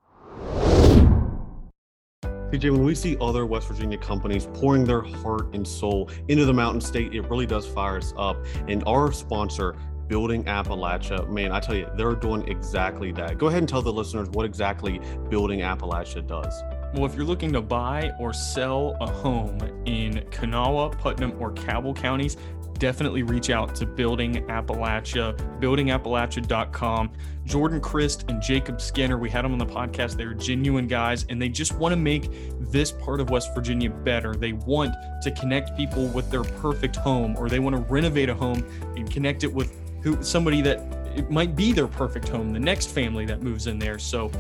[2.52, 6.54] CJ, when we see other West Virginia companies pouring their heart and soul into the
[6.54, 8.36] Mountain State, it really does fire us up.
[8.68, 9.78] And our sponsor,
[10.10, 13.38] Building Appalachia, man, I tell you, they're doing exactly that.
[13.38, 16.62] Go ahead and tell the listeners what exactly Building Appalachia does.
[16.94, 21.94] Well, if you're looking to buy or sell a home in Kanawha, Putnam, or Cabell
[21.94, 22.36] counties,
[22.82, 27.12] definitely reach out to Building Appalachia, buildingappalachia.com.
[27.46, 30.18] Jordan Christ and Jacob Skinner, we had them on the podcast.
[30.18, 32.30] They're genuine guys and they just want to make
[32.72, 34.34] this part of West Virginia better.
[34.34, 38.34] They want to connect people with their perfect home or they want to renovate a
[38.34, 38.66] home
[38.98, 40.80] and connect it with who somebody that
[41.16, 44.00] it might be their perfect home, the next family that moves in there.
[44.00, 44.32] So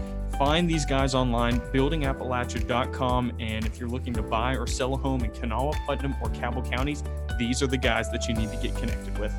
[0.45, 3.31] find these guys online, buildingappalachia.com.
[3.39, 6.63] And if you're looking to buy or sell a home in Kanawha, Putnam, or Cabell
[6.63, 7.03] counties,
[7.37, 9.31] these are the guys that you need to get connected with.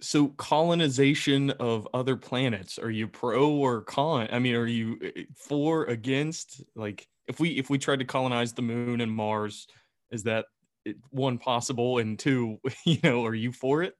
[0.00, 4.28] So, colonization of other planets, are you pro or con?
[4.32, 6.64] I mean, are you eh, for, against?
[6.74, 9.66] Like, if we if we tried to colonize the moon and Mars,
[10.10, 10.46] is that
[10.86, 11.98] eh, one possible?
[11.98, 13.94] And two, you know, are you for it?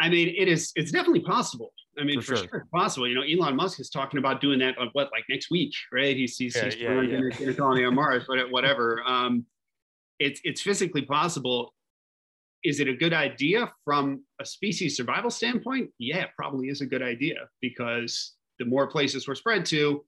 [0.00, 0.72] I mean, it is.
[0.76, 1.72] It's definitely possible.
[1.98, 2.48] I mean, for, for sure.
[2.48, 2.60] sure.
[2.60, 3.08] it's possible.
[3.08, 4.78] You know, Elon Musk is talking about doing that.
[4.78, 6.16] On what, like next week, right?
[6.16, 7.18] He's he's, yeah, he's yeah, yeah.
[7.40, 9.02] In, a colony on Mars, but whatever.
[9.06, 9.46] Um,
[10.18, 11.74] it's it's physically possible.
[12.64, 15.90] Is it a good idea from a species survival standpoint?
[15.98, 20.04] Yeah, it probably is a good idea because the more places we're spread to,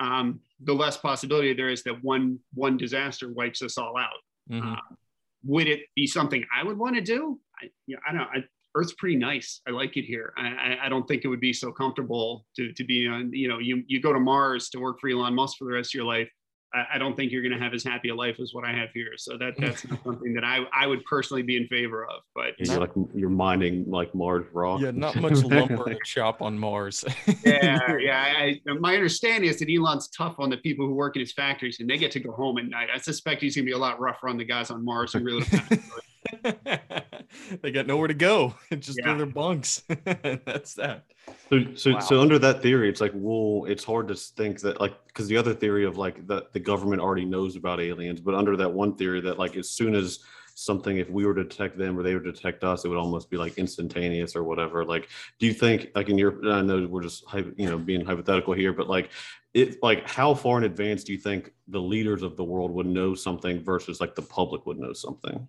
[0.00, 4.20] um, the less possibility there is that one one disaster wipes us all out.
[4.50, 4.72] Mm-hmm.
[4.72, 4.96] Uh,
[5.44, 7.38] would it be something I would want to do?
[7.60, 8.28] I, you know, I don't know.
[8.34, 9.60] I, Earth's pretty nice.
[9.68, 10.32] I like it here.
[10.36, 13.58] I, I, don't think it would be so comfortable to, to be on, you know,
[13.58, 16.04] you, you go to Mars to work for Elon Musk for the rest of your
[16.04, 16.28] life.
[16.74, 18.72] I, I don't think you're going to have as happy a life as what I
[18.72, 19.12] have here.
[19.16, 22.54] So that that's not something that I, I would personally be in favor of, but
[22.58, 24.76] you're like, you're mining like Mars raw.
[24.76, 24.90] Yeah.
[24.90, 27.04] Not much lumber to chop on Mars.
[27.44, 27.96] yeah.
[27.96, 28.34] Yeah.
[28.36, 31.78] I, my understanding is that Elon's tough on the people who work in his factories
[31.78, 32.88] and they get to go home at night.
[32.92, 35.20] I suspect he's going to be a lot rougher on the guys on Mars who
[35.20, 35.44] really
[37.62, 38.54] they got nowhere to go.
[38.78, 39.12] Just Yeah.
[39.12, 39.82] to their bunks.
[40.04, 41.04] That's that.
[41.50, 42.00] So, so, Wow.
[42.00, 45.36] so under that theory, it's like, well, it's hard to think that, like, because the
[45.36, 48.94] other theory of like that the government already knows about aliens, but under that one
[48.96, 50.20] theory that like as soon as
[50.56, 53.28] something, if we were to detect them or they would detect us, it would almost
[53.28, 54.84] be like instantaneous or whatever.
[54.84, 55.08] Like,
[55.40, 57.24] do you think, like, in your, I know we're just,
[57.56, 59.10] you know, being hypothetical here, but like,
[59.52, 62.86] it, like, how far in advance do you think the leaders of the world would
[62.86, 65.48] know something versus like the public would know something?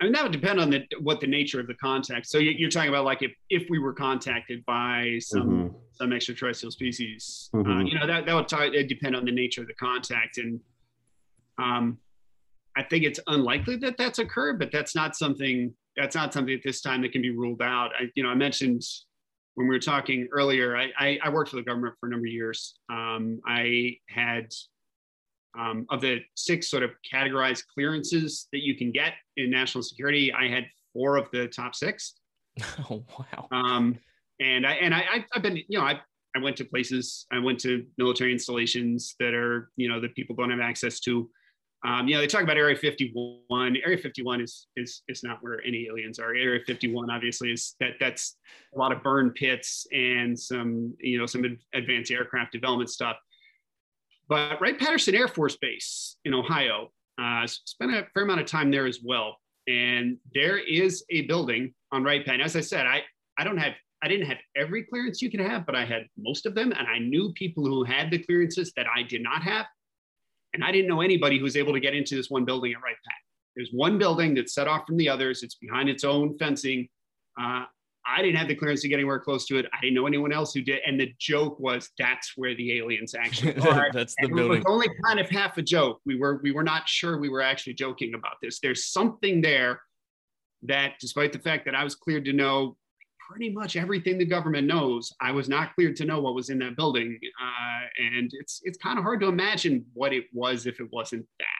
[0.00, 2.26] I mean, that would depend on the what the nature of the contact.
[2.26, 5.74] So you- you're talking about like if if we were contacted by some Mhm.
[5.92, 7.88] some extraterrestrial species, uh, Mhm.
[7.90, 10.60] you know, that that would t- depend on the nature of the contact, and
[11.58, 11.98] um,
[12.76, 16.62] I think it's unlikely that that's occurred, but that's not something that's not something at
[16.62, 17.90] this time that can be ruled out.
[17.98, 18.80] I, you know, I mentioned
[19.54, 22.26] when we were talking earlier, I, I, I worked for the government for a number
[22.26, 22.78] of years.
[22.88, 24.46] Um, I had
[25.58, 30.32] um, of the six sort of categorized clearances that you can get in national security,
[30.32, 32.14] I had four of the top six.
[32.90, 33.48] Oh wow.
[33.52, 33.98] Um,
[34.40, 36.00] and I and I I've been you know I
[36.36, 40.34] I went to places I went to military installations that are you know that people
[40.34, 41.30] don't have access to.
[41.86, 43.76] Um, you know they talk about Area 51.
[43.84, 46.34] Area 51 is is is not where any aliens are.
[46.34, 48.36] Area 51 obviously is that that's
[48.74, 53.16] a lot of burn pits and some you know some advanced aircraft development stuff.
[54.30, 58.70] But Wright Patterson Air Force Base in Ohio uh, spent a fair amount of time
[58.70, 59.36] there as well.
[59.66, 62.40] And there is a building on Wright Pat.
[62.40, 63.02] As I said, I
[63.36, 66.46] I don't have I didn't have every clearance you can have, but I had most
[66.46, 69.66] of them, and I knew people who had the clearances that I did not have,
[70.54, 72.80] and I didn't know anybody who was able to get into this one building at
[72.82, 73.16] Wright Pat.
[73.56, 75.42] There's one building that's set off from the others.
[75.42, 76.88] It's behind its own fencing.
[77.38, 77.64] Uh,
[78.16, 79.66] I didn't have the clearance to get anywhere close to it.
[79.72, 80.80] I didn't know anyone else who did.
[80.86, 83.90] And the joke was that's where the aliens actually are.
[83.92, 84.58] That's the And it building.
[84.58, 86.00] was only kind of half a joke.
[86.04, 88.58] We were we were not sure we were actually joking about this.
[88.60, 89.80] There's something there
[90.64, 92.76] that, despite the fact that I was cleared to know
[93.30, 96.58] pretty much everything the government knows, I was not cleared to know what was in
[96.58, 97.18] that building.
[97.40, 101.26] Uh, and it's it's kind of hard to imagine what it was if it wasn't
[101.38, 101.59] that.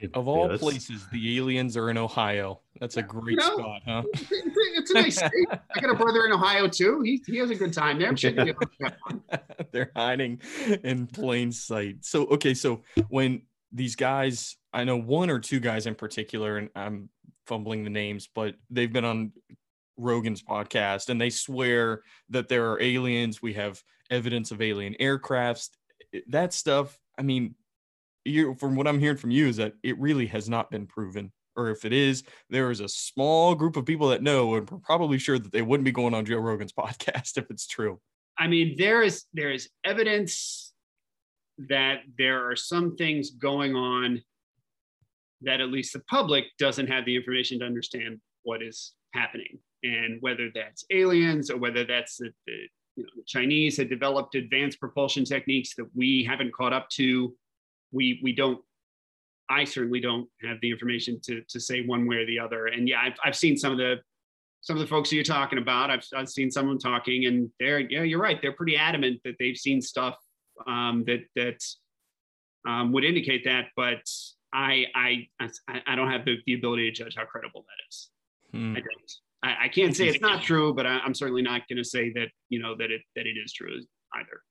[0.00, 2.60] It- Of all that's- places, the aliens are in Ohio.
[2.80, 4.02] That's a great know, spot, huh?
[4.14, 5.30] It's, it's- it's a nice state.
[5.76, 7.02] I got a brother in Ohio too.
[7.02, 8.08] He, he has a good time there.
[8.08, 9.22] I'm sure he'll have fun.
[9.72, 10.40] They're hiding
[10.84, 11.98] in plain sight.
[12.04, 16.70] So, okay, so when these guys, I know one or two guys in particular, and
[16.74, 17.10] I'm
[17.46, 19.32] fumbling the names, but they've been on
[19.98, 23.42] Rogan's podcast and they swear that there are aliens.
[23.42, 25.68] We have evidence of alien aircrafts.
[26.28, 27.54] That stuff, I mean,
[28.24, 31.32] you from what I'm hearing from you is that it really has not been proven.
[31.56, 34.78] Or if it is, there is a small group of people that know, and we're
[34.78, 38.00] probably sure that they wouldn't be going on Joe Rogan's podcast if it's true.
[38.38, 40.72] I mean, there is there is evidence
[41.68, 44.22] that there are some things going on
[45.42, 50.20] that at least the public doesn't have the information to understand what is happening, and
[50.22, 54.80] whether that's aliens or whether that's that the you know the Chinese had developed advanced
[54.80, 57.34] propulsion techniques that we haven't caught up to.
[57.92, 58.60] We we don't.
[59.48, 62.66] I certainly don't have the information to to say one way or the other.
[62.66, 64.00] And yeah, I've I've seen some of the
[64.62, 65.90] some of the folks that you're talking about.
[65.90, 68.40] I've, I've seen someone talking, and they're yeah, you're right.
[68.40, 70.16] They're pretty adamant that they've seen stuff
[70.66, 71.64] um, that that
[72.68, 73.68] um, would indicate that.
[73.76, 74.02] But
[74.52, 78.10] I I I, I don't have the, the ability to judge how credible that is.
[78.52, 78.76] Hmm.
[78.76, 79.12] I don't.
[79.42, 82.12] I, I can't say it's not true, but I, I'm certainly not going to say
[82.12, 83.80] that you know that it that it is true
[84.14, 84.42] either.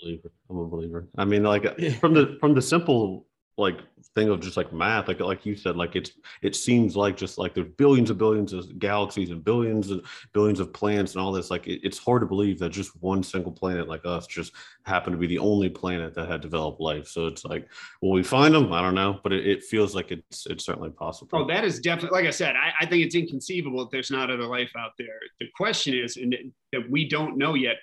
[0.00, 0.30] Believer.
[0.50, 1.08] I'm a believer.
[1.16, 1.92] I mean, like uh, Yeah.
[1.98, 3.78] from the from the simple like
[4.16, 6.10] thing of just like math, like like you said, like it's
[6.42, 10.58] it seems like just like there's billions and billions of galaxies and billions and billions
[10.58, 11.52] of planets and all this.
[11.52, 14.52] Like it, it's hard to believe that just one single planet like us just
[14.84, 17.06] happened to be the only planet that had developed life.
[17.06, 17.68] So it's like,
[18.02, 18.72] will we find them?
[18.72, 21.38] I don't know, but it, it feels like it's it's certainly possible.
[21.38, 24.32] Oh, that is definitely, like I said, I, I think it's inconceivable that there's not
[24.32, 25.20] other life out there.
[25.38, 26.34] The question is, and
[26.72, 27.76] that we don't know yet,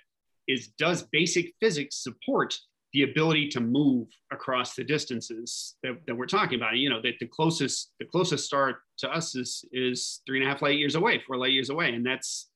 [0.48, 2.58] is does basic physics support
[2.94, 6.78] the ability to move across the distances that, that we're talking about?
[6.78, 10.52] You know, that the closest the closest star to us is is three and a
[10.52, 12.50] half light years away, four light years away, and that's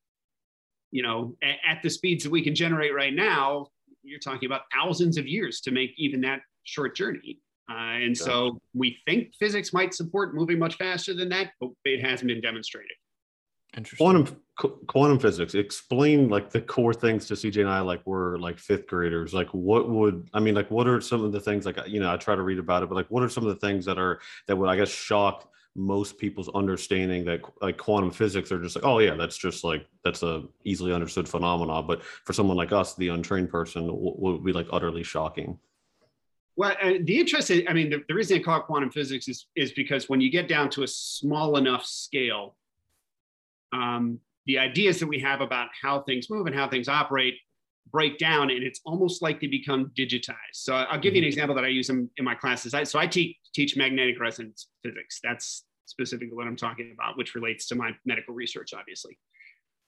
[0.92, 3.68] you know at, at the speeds that we can generate right now,
[4.04, 7.40] you're talking about thousands of years to make even that short journey.
[7.70, 12.00] Uh, and so we think physics might support moving much faster than that, but it
[12.00, 12.92] hasn't been demonstrated.
[13.78, 14.06] Interesting.
[14.06, 18.38] quantum qu- quantum physics explain like the core things to cj and i like we're
[18.38, 19.34] like fifth graders.
[19.34, 22.12] Like what would i mean like what are some of the things like you know
[22.12, 23.98] i try to read about it but like what are some of the things that
[23.98, 28.76] are that would i guess shock most people's understanding that like quantum physics are just
[28.78, 32.72] like oh yeah that's just like that's a easily understood phenomena but for someone like
[32.72, 35.60] us the untrained person what would be like utterly shocking.
[36.58, 39.28] Well, uh, the interest, is, I mean, the, the reason I call it quantum physics
[39.28, 42.56] is, is because when you get down to a small enough scale,
[43.76, 47.36] um, the ideas that we have about how things move and how things operate
[47.92, 50.36] break down and it's almost like they become digitized.
[50.54, 51.28] So I'll give you an mm-hmm.
[51.30, 52.74] example that I use in, in my classes.
[52.74, 55.20] I, so I teach, teach magnetic resonance physics.
[55.24, 59.18] That's specifically what I'm talking about, which relates to my medical research, obviously.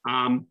[0.07, 0.47] Um,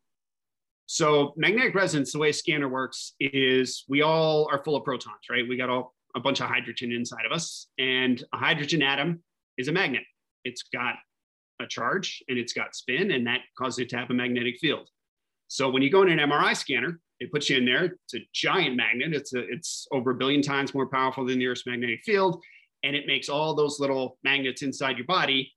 [0.87, 5.14] so magnetic resonance, the way a scanner works is we all are full of protons,
[5.30, 5.49] right?
[5.49, 9.20] We got all a bunch of hydrogen inside of us and a hydrogen atom
[9.59, 10.03] is a magnet.
[10.45, 10.95] It's got
[11.61, 14.89] a charge and it's got spin and that causes it to have a magnetic field.
[15.49, 17.85] So when you go in an MRI scanner, it puts you in there.
[17.85, 19.15] It's a giant magnet.
[19.15, 22.43] It's a, it's over a billion times more powerful than the Earth's magnetic field,
[22.83, 25.53] and it makes all those little magnets inside your body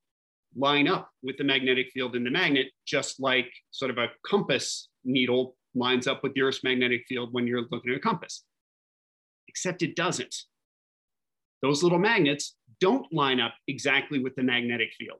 [0.55, 4.89] line up with the magnetic field in the magnet, just like sort of a compass
[5.03, 8.43] needle lines up with the Earth's magnetic field when you're looking at a compass.
[9.47, 10.35] Except it doesn't.
[11.61, 15.19] Those little magnets don't line up exactly with the magnetic field.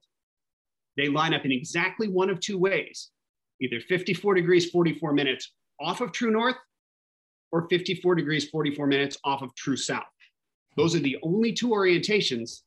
[1.00, 3.12] They line up in exactly one of two ways
[3.62, 6.56] either 54 degrees, 44 minutes off of true north
[7.52, 10.04] or 54 degrees, 44 minutes off of true south.
[10.76, 12.62] Those are the only two orientations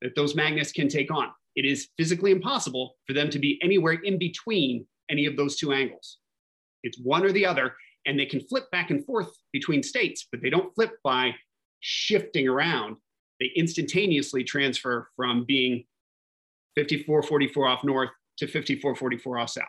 [0.00, 1.28] that those magnets can take on.
[1.54, 5.72] It is physically impossible for them to be anywhere in between any of those two
[5.72, 6.18] angles.
[6.82, 7.74] It's one or the other,
[8.06, 11.34] and they can flip back and forth between states, but they don't flip by
[11.80, 12.96] shifting around.
[13.38, 15.84] They instantaneously transfer from being
[16.76, 19.64] 5444 off north to 5444 off south.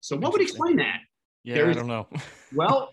[0.00, 1.00] So, what would explain that?
[1.42, 2.06] Yeah, There's, I don't know.
[2.54, 2.90] well,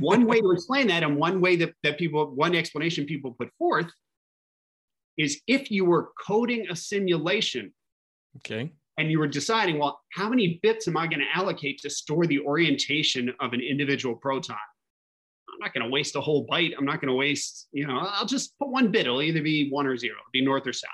[0.00, 3.48] one way to explain that, and one way that, that people, one explanation people put
[3.58, 3.90] forth
[5.16, 7.72] is if you were coding a simulation.
[8.38, 8.72] Okay.
[8.96, 12.26] And you were deciding, well, how many bits am I going to allocate to store
[12.26, 14.56] the orientation of an individual proton?
[15.52, 16.74] I'm not going to waste a whole byte.
[16.76, 19.06] I'm not going to waste, you know, I'll just put one bit.
[19.06, 20.90] It'll either be one or zero, It'll be north or south.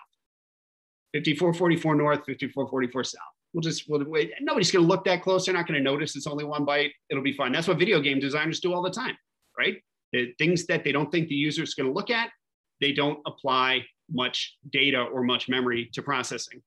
[1.13, 3.21] 5444 north, 5444 south.
[3.53, 4.33] We'll just, we'll wait.
[4.41, 5.47] Nobody's going to look that close.
[5.47, 6.91] They're not going to notice it's only one byte.
[7.11, 7.53] It'll be fine.
[7.53, 9.17] That's what video game designers do all the time,
[9.59, 9.83] right?
[10.13, 12.31] The things that they don't think the user is going to look at,
[12.81, 16.63] they don't apply much data or much memory to processing.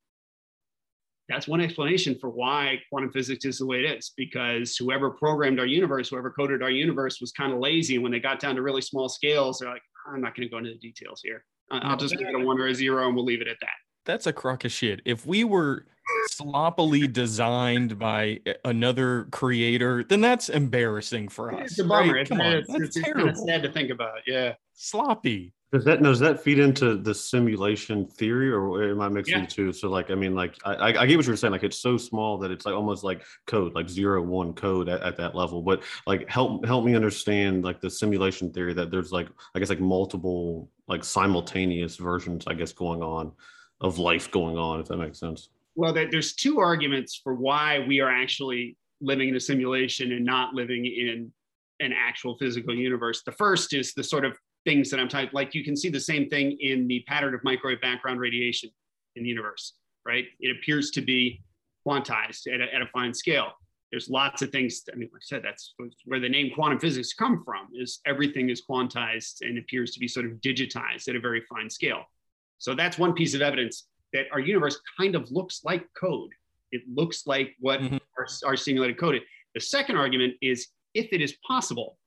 [1.29, 5.59] That's one explanation for why quantum physics is the way it is, because whoever programmed
[5.59, 7.97] our universe, whoever coded our universe was kind of lazy.
[7.97, 10.57] When they got down to really small scales, they're like, I'm not going to go
[10.57, 11.45] into the details here.
[11.71, 13.69] I'll just give it a one or a zero and we'll leave it at that.
[14.05, 15.01] That's a crock of shit.
[15.05, 15.85] If we were
[16.27, 21.71] sloppily designed by another creator, then that's embarrassing for us.
[21.71, 22.13] It's a bummer.
[22.13, 22.27] Right?
[22.27, 23.29] Come on, it's, that's it's, terrible.
[23.29, 24.19] It's sad to think about.
[24.27, 25.53] Yeah, sloppy.
[25.71, 29.45] Does that does that feed into the simulation theory, or am I mixing yeah.
[29.47, 29.73] two?
[29.73, 31.51] So like, I mean, like, I, I get what you're saying.
[31.51, 35.01] Like, it's so small that it's like almost like code, like zero one code at,
[35.01, 35.63] at that level.
[35.63, 39.69] But like, help help me understand like the simulation theory that there's like, I guess
[39.69, 43.31] like multiple like simultaneous versions, I guess, going on
[43.83, 45.49] of life going on, if that makes sense.
[45.75, 50.53] Well, there's two arguments for why we are actually living in a simulation and not
[50.53, 51.31] living in
[51.79, 53.23] an actual physical universe.
[53.23, 55.99] The first is the sort of things that I'm talking like you can see the
[55.99, 58.69] same thing in the pattern of microwave background radiation
[59.15, 59.73] in the universe,
[60.05, 60.25] right?
[60.39, 61.41] It appears to be
[61.85, 63.51] quantized at a, at a fine scale.
[63.91, 64.83] There's lots of things.
[64.91, 65.75] I mean, like I said, that's
[66.05, 67.67] where the name quantum physics come from.
[67.75, 71.69] Is everything is quantized and appears to be sort of digitized at a very fine
[71.69, 72.03] scale.
[72.63, 76.29] So that's one piece of evidence that our universe kind of looks like code.
[76.71, 77.97] It looks like what mm-hmm.
[78.17, 79.21] our, our simulated code is.
[79.53, 81.97] The second argument is if it is possible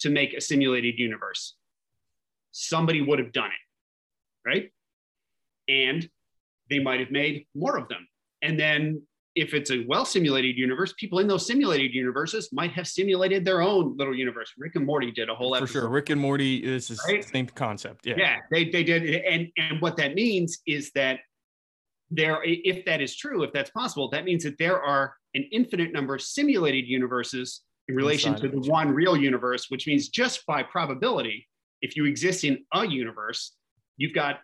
[0.00, 1.54] to make a simulated universe,
[2.50, 4.72] somebody would have done it, right?
[5.68, 6.10] And
[6.68, 8.08] they might have made more of them.
[8.42, 9.02] And then
[9.34, 13.62] if it's a well simulated universe, people in those simulated universes might have simulated their
[13.62, 14.52] own little universe.
[14.58, 15.72] Rick and Morty did a whole episode.
[15.72, 15.88] For sure.
[15.88, 17.24] Rick and Morty is the right?
[17.24, 18.06] same concept.
[18.06, 18.14] Yeah.
[18.16, 19.02] Yeah, they, they did.
[19.24, 21.20] And, and what that means is that
[22.10, 25.92] there, if that is true, if that's possible, that means that there are an infinite
[25.92, 30.44] number of simulated universes in relation Inside to the one real universe, which means just
[30.46, 31.48] by probability,
[31.80, 33.52] if you exist in a universe,
[33.96, 34.40] you've got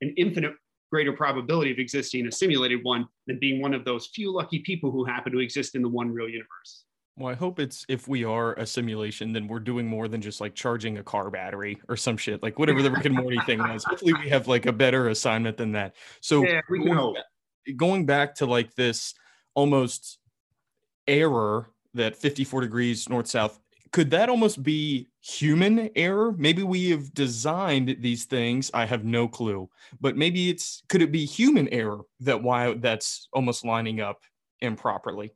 [0.00, 0.54] an infinite
[0.90, 4.90] greater probability of existing a simulated one than being one of those few lucky people
[4.90, 6.84] who happen to exist in the one real universe.
[7.16, 10.40] Well, I hope it's if we are a simulation, then we're doing more than just
[10.40, 13.58] like charging a car battery or some shit, like whatever the Rick and Morty thing
[13.58, 13.84] was.
[13.84, 15.96] Hopefully, we have like a better assignment than that.
[16.22, 17.16] So, yeah, we can hope.
[17.76, 19.14] going back to like this
[19.54, 20.18] almost
[21.06, 23.60] error that 54 degrees north south
[23.92, 29.28] could that almost be human error maybe we have designed these things i have no
[29.28, 29.68] clue
[30.00, 34.18] but maybe it's could it be human error that why that's almost lining up
[34.60, 35.32] improperly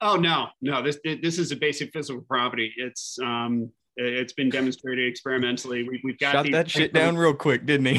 [0.00, 5.06] oh no no this this is a basic physical property it's um It's been demonstrated
[5.12, 5.82] experimentally.
[5.82, 7.98] We, we've got shut these- that shit down real quick, didn't he?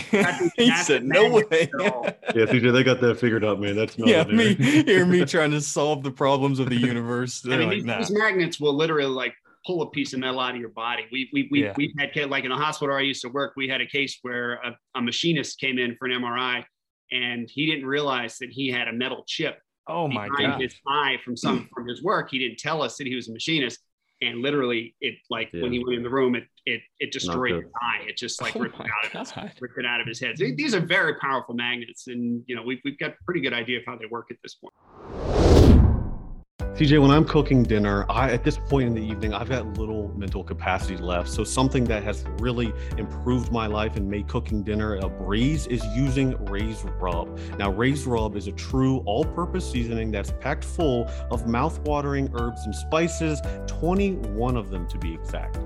[0.66, 3.76] he said, "No way." magnets that all- Yeah, TJ, they got that figured out, man.
[3.76, 4.88] That's not yeah, me dude.
[4.88, 7.46] hear me trying to solve the problems of the universe.
[7.46, 7.98] I They're mean, like, these, nah.
[8.00, 9.36] these magnets will literally like
[9.66, 11.04] pull a piece of metal out of your body.
[11.12, 11.74] We we we Yeah.
[11.78, 14.18] we've had like in the hospital where I used to work, we had a case
[14.22, 16.64] where a, a machinist came in for an MRI,
[17.12, 20.62] and he didn't realize that he had a metal chip Oh my behind god.
[20.62, 22.30] his eye from some from his work.
[22.32, 23.80] He didn't tell us that he was a machinist,
[24.22, 27.72] and literally, it like when he went in the room, it it it destroyed his
[27.82, 28.06] eye.
[28.08, 29.52] It just like Oh ripped, it out of his, God.
[29.60, 30.38] ripped it out of his head.
[30.38, 33.54] So these are very powerful magnets, and you know we've we've got a pretty good
[33.54, 35.31] idea of how they work at this point.
[36.82, 40.12] TJ, when I'm cooking dinner, I at this point in the evening, I've got little
[40.18, 41.30] mental capacity left.
[41.30, 45.86] So something that has really improved my life and made cooking dinner a breeze is
[45.96, 47.38] using Ray's Rub.
[47.60, 52.74] Now, Ray's Rub is a true all-purpose seasoning that's packed full of mouth-watering herbs and
[52.74, 55.60] spices, 21 of them to be exact.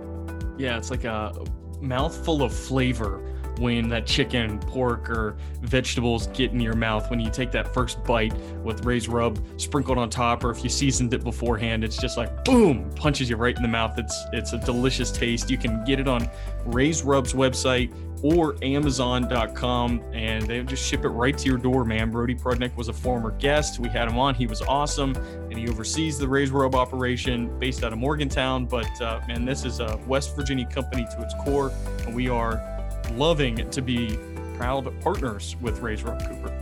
[0.57, 1.31] Yeah, it's like a
[1.79, 3.21] mouthful of flavor
[3.59, 7.09] when that chicken, pork, or vegetables get in your mouth.
[7.09, 8.33] When you take that first bite
[8.63, 12.45] with Ray's Rub sprinkled on top, or if you seasoned it beforehand, it's just like
[12.45, 13.97] boom, punches you right in the mouth.
[13.97, 15.49] It's it's a delicious taste.
[15.49, 16.29] You can get it on
[16.65, 17.93] Ray's Rub's website
[18.23, 22.09] or Amazon.com, and they just ship it right to your door, man.
[22.09, 23.79] Brody Prudnick was a former guest.
[23.79, 24.33] We had him on.
[24.33, 28.65] He was awesome, and he oversees the Ray's Rub operation based out of Morgantown.
[28.65, 31.71] But uh, man, this is a West Virginia company to its core,
[32.05, 32.74] and we are
[33.17, 34.17] loving to be
[34.57, 36.53] proud partners with Ray's Rub Cooper.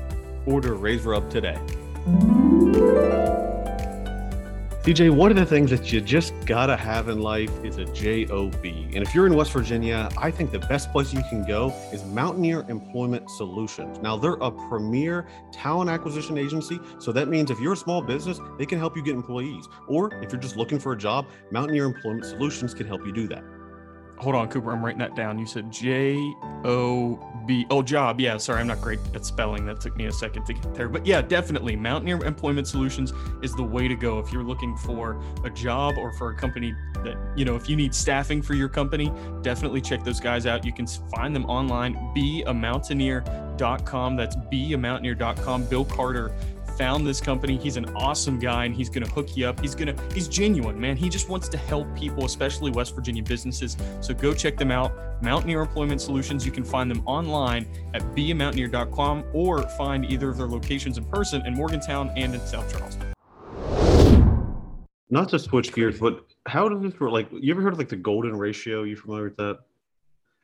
[0.45, 1.57] Order Ray's Rub today.
[4.83, 8.29] CJ, one of the things that you just gotta have in life is a job.
[8.93, 12.03] And if you're in West Virginia, I think the best place you can go is
[12.03, 13.99] Mountaineer Employment Solutions.
[13.99, 18.41] Now, they're a premier talent acquisition agency, so that means if you're a small business,
[18.59, 19.69] they can help you get employees.
[19.87, 23.29] Or if you're just looking for a job, Mountaineer Employment Solutions can help you do
[23.29, 23.62] that.
[24.23, 24.71] Hold on, Cooper.
[24.71, 25.37] I'm writing that down.
[25.37, 26.15] You said J
[26.63, 27.67] O B.
[27.69, 28.21] Oh, job.
[28.21, 29.65] Yeah, sorry, I'm not great at spelling.
[29.65, 30.87] That took me a second to get there.
[30.87, 31.75] But yeah, definitely.
[31.75, 33.11] Mountaineer Employment Solutions
[33.41, 36.73] is the way to go if you're looking for a job or for a company
[37.03, 39.11] that, you know, if you need staffing for your company,
[39.41, 40.63] definitely check those guys out.
[40.63, 44.15] You can find them online, beamountaineer.com.
[44.15, 45.65] That's beamountaineer.com.
[45.65, 46.31] Bill Carter
[46.77, 47.57] found this company.
[47.57, 49.59] He's an awesome guy and he's going to hook you up.
[49.59, 50.97] He's going to, he's genuine, man.
[50.97, 53.77] He just wants to help people, especially West Virginia businesses.
[54.01, 54.93] So go check them out.
[55.21, 56.45] Mountaineer Employment Solutions.
[56.45, 61.45] You can find them online at beamountaineer.com or find either of their locations in person
[61.45, 63.13] in Morgantown and in South Charleston.
[65.09, 67.11] Not to switch gears, but how does this work?
[67.11, 68.83] Like, you ever heard of like the golden ratio?
[68.83, 69.59] You familiar with that?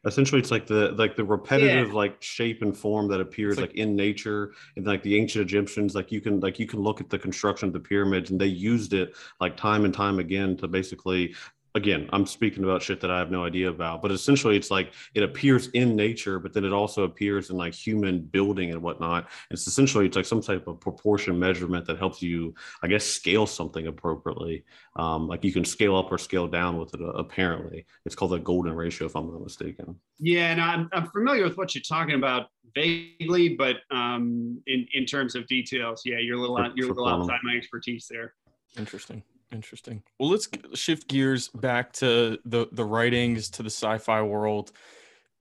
[0.06, 3.78] Essentially, it's like the like the repetitive like shape and form that appears like, like-
[3.78, 5.94] in nature and like the ancient Egyptians.
[5.94, 8.48] Like you can like you can look at the construction of the pyramids and they
[8.48, 11.36] used it like time and time again to basically.
[11.76, 14.94] Again, I'm speaking about shit that I have no idea about, but essentially, it's like
[15.14, 19.30] it appears in nature, but then it also appears in like human building and whatnot.
[19.52, 23.46] It's essentially it's like some type of proportion measurement that helps you, I guess, scale
[23.46, 24.66] something appropriately.
[24.96, 27.02] Um, like you can scale up or scale down with it.
[27.02, 29.96] Uh, apparently, it's called the golden ratio, if I'm not mistaken.
[30.20, 35.06] Yeah, and I'm, I'm familiar with what you're talking about vaguely, but um, in in
[35.06, 38.08] terms of details, yeah, you're a little For- out, you're a little outside my expertise
[38.10, 38.34] there.
[38.78, 39.24] Interesting.
[39.52, 40.04] Interesting.
[40.20, 44.72] Well, let's shift gears back to the the writings to the sci-fi world.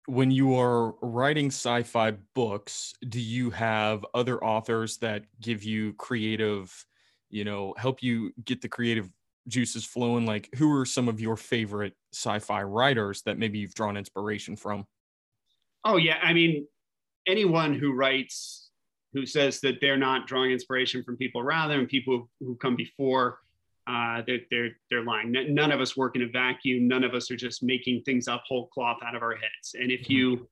[0.06, 6.86] When you are writing sci-fi books, do you have other authors that give you creative,
[7.30, 9.10] you know, help you get the creative
[9.48, 10.24] juices flowing?
[10.26, 14.86] Like, who are some of your favorite sci-fi writers that maybe you've drawn inspiration from?
[15.84, 16.66] Oh yeah, I mean,
[17.26, 18.70] anyone who writes
[19.14, 22.76] who says that they're not drawing inspiration from people around them and people who come
[22.76, 23.40] before,
[23.88, 25.32] uh, they're, they're they're lying.
[25.32, 26.86] None of us work in a vacuum.
[26.86, 29.74] None of us are just making things up whole cloth out of our heads.
[29.74, 30.48] And if you,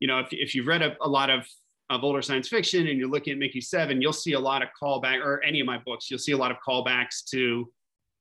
[0.00, 1.46] you know, if if you've read a, a lot of
[1.90, 4.68] of older science fiction and you're looking at Mickey Seven, you'll see a lot of
[4.80, 6.10] callback or any of my books.
[6.10, 7.70] You'll see a lot of callbacks to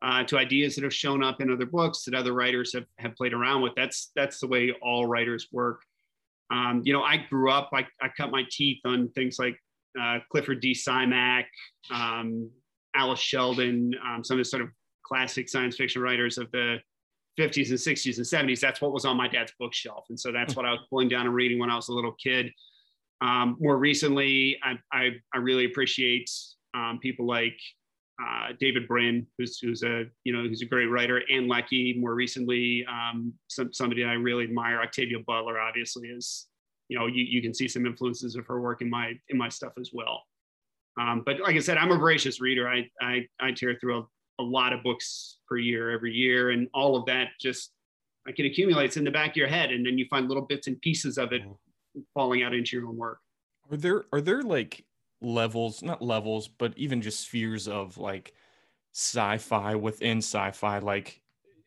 [0.03, 3.15] uh, to ideas that have shown up in other books that other writers have, have
[3.15, 3.73] played around with.
[3.75, 5.81] That's that's the way all writers work.
[6.51, 9.57] Um, you know, I grew up, I, I cut my teeth on things like
[9.99, 10.73] uh, Clifford D.
[10.73, 11.45] Simak,
[11.89, 12.51] um,
[12.95, 14.69] Alice Sheldon, um, some of the sort of
[15.05, 16.77] classic science fiction writers of the
[17.39, 18.59] 50s and 60s and 70s.
[18.59, 20.05] That's what was on my dad's bookshelf.
[20.09, 22.13] And so that's what I was pulling down and reading when I was a little
[22.13, 22.51] kid.
[23.21, 26.29] Um, more recently, I, I, I really appreciate
[26.73, 27.57] um, people like
[28.21, 31.97] uh, David Brin, who's, who's a you know who's a great writer, and Leckie.
[31.99, 36.47] More recently, um, some, somebody I really admire, Octavia Butler, obviously is
[36.89, 39.49] you know you, you can see some influences of her work in my in my
[39.49, 40.23] stuff as well.
[40.99, 42.67] Um, but like I said, I'm a voracious reader.
[42.67, 44.05] I I, I tear through a,
[44.41, 47.71] a lot of books per year, every year, and all of that just
[48.25, 50.67] like it accumulates in the back of your head and then you find little bits
[50.67, 51.41] and pieces of it
[52.13, 53.19] falling out into your own work
[53.69, 54.85] Are there are there like
[55.21, 58.33] levels, not levels, but even just spheres of like
[58.93, 60.79] sci-fi within sci-fi?
[60.79, 61.21] Like,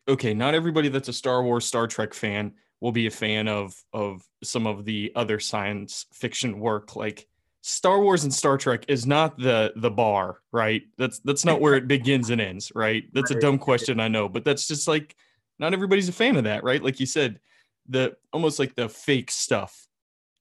[0.07, 3.75] okay, not everybody that's a Star Wars, Star Trek fan will be a fan of
[3.93, 6.95] of some of the other science fiction work.
[6.95, 7.27] Like
[7.67, 10.83] Star Wars and Star Trek is not the the bar, right?
[10.97, 13.03] That's that's not where it begins and ends, right?
[13.13, 15.17] That's a dumb question, I know, but that's just like
[15.59, 16.81] not everybody's a fan of that, right?
[16.81, 17.41] Like you said,
[17.89, 19.85] the almost like the fake stuff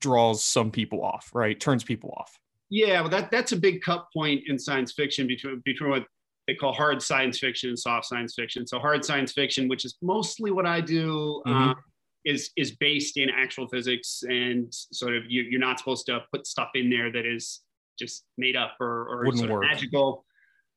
[0.01, 1.59] draws some people off, right?
[1.59, 2.39] Turns people off.
[2.71, 6.07] Yeah, well, that that's a big cut point in science fiction between between what
[6.47, 8.69] they call hard science fiction and soft science fiction.
[8.69, 11.71] So hard science fiction, which is mostly what I do, Mhm.
[11.71, 11.75] uh,
[12.27, 16.47] is is based in actual physics and sort of you, you're not supposed to put
[16.47, 17.61] stuff in there that is
[17.99, 20.27] just made up or, or Wouldn't sort of magical.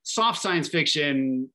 [0.04, 1.50] Soft science fiction,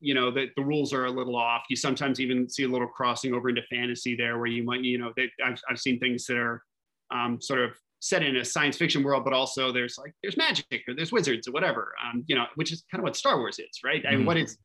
[0.00, 1.62] you know, that the rules are a little off.
[1.70, 4.98] You sometimes even see a little crossing over into fantasy there, where you might, you
[4.98, 6.62] know, they, I've I've seen things that are
[7.10, 7.70] um, sort of
[8.00, 11.48] set in a science fiction world, but also there's like there's magic or there's wizards
[11.48, 14.04] or whatever, um, you know, which is kind of what Star Wars is, right?
[14.06, 14.26] I mean, Mhm.
[14.26, 14.58] what is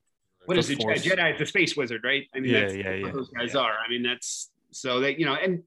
[0.46, 1.40] what The is a Jedi?
[1.40, 2.28] A space wizard, right?
[2.36, 3.62] I mean, Yeah, that's, yeah, that's yeah, those guys yeah.
[3.62, 3.78] are.
[3.78, 5.64] I mean, that's so that you know, and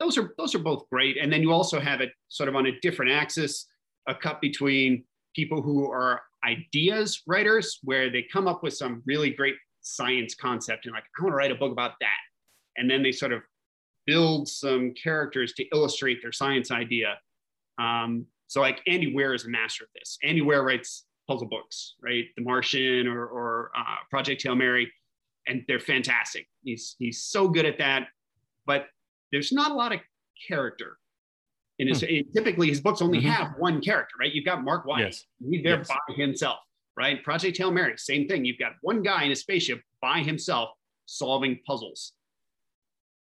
[0.00, 1.16] those are those are both great.
[1.20, 3.66] And then you also have it sort of on a different axis,
[4.08, 9.30] a cut between people who are ideas writers, where they come up with some really
[9.30, 12.20] great science concept and like, I want to write a book about that,
[12.76, 13.42] and then they sort of
[14.06, 17.18] build some characters to illustrate their science idea.
[17.78, 20.18] Um, so like Andy Weir is a master of this.
[20.22, 22.24] Andy Weir writes puzzle books, right?
[22.36, 24.92] The Martian or, or uh, Project Hail Mary,
[25.48, 26.46] and they're fantastic.
[26.62, 28.08] He's he's so good at that,
[28.66, 28.86] but
[29.32, 30.00] there's not a lot of
[30.48, 30.98] character
[31.78, 32.00] in his.
[32.34, 33.24] Typically, his books only Mhm.
[33.32, 34.32] have one character, right?
[34.32, 35.00] You've got Mark Watney.
[35.00, 35.26] Yes.
[35.50, 35.88] He's there Yes.
[35.88, 36.60] by himself,
[36.96, 37.22] right?
[37.24, 38.44] Project Hail Mary, same thing.
[38.44, 40.70] You've got one guy in a spaceship by himself
[41.06, 42.12] solving puzzles.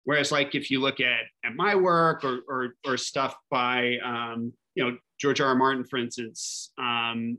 [0.04, 4.52] Whereas, like if you look at at my work or or, or stuff by um,
[4.76, 5.50] you know George R.
[5.50, 5.56] R.
[5.56, 7.38] Martin, for instance, um,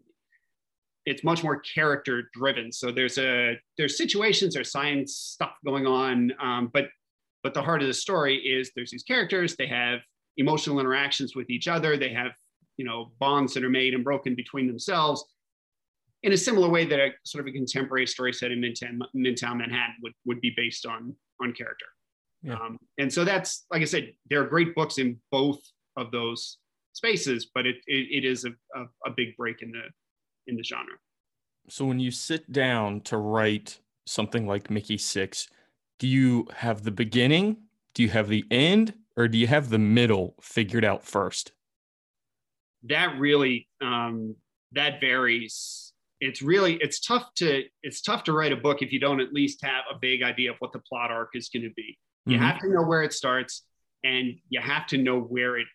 [1.04, 2.70] it's much more character driven.
[2.70, 6.88] So there's a there's situations, there's science stuff going on, um, but
[7.42, 9.56] but the heart of the story is there's these characters.
[9.56, 10.00] They have
[10.36, 11.96] emotional interactions with each other.
[11.96, 12.32] They have
[12.76, 15.24] you know bonds that are made and broken between themselves
[16.22, 19.58] in a similar way that a sort of a contemporary story set in Midtown, Midtown
[19.58, 21.86] Manhattan would, would be based on on character.
[22.42, 22.54] Yeah.
[22.54, 25.60] Um, and so that's like I said, there are great books in both
[25.96, 26.58] of those
[26.92, 29.82] spaces, but it it, it is a, a, a big break in the
[30.46, 30.94] in the genre.
[31.68, 35.48] So when you sit down to write something like Mickey Six,
[36.02, 37.58] do you have the beginning?
[37.94, 38.92] Do you have the end?
[39.16, 41.52] Or do you have the middle figured out first?
[42.88, 44.34] That really um,
[44.72, 45.92] that varies.
[46.18, 49.32] It's really it's tough to it's tough to write a book if you don't at
[49.32, 51.96] least have a vague idea of what the plot arc is going to be.
[52.26, 52.40] You Mhm.
[52.40, 53.62] have to know where it starts
[54.02, 55.68] and you have to know where it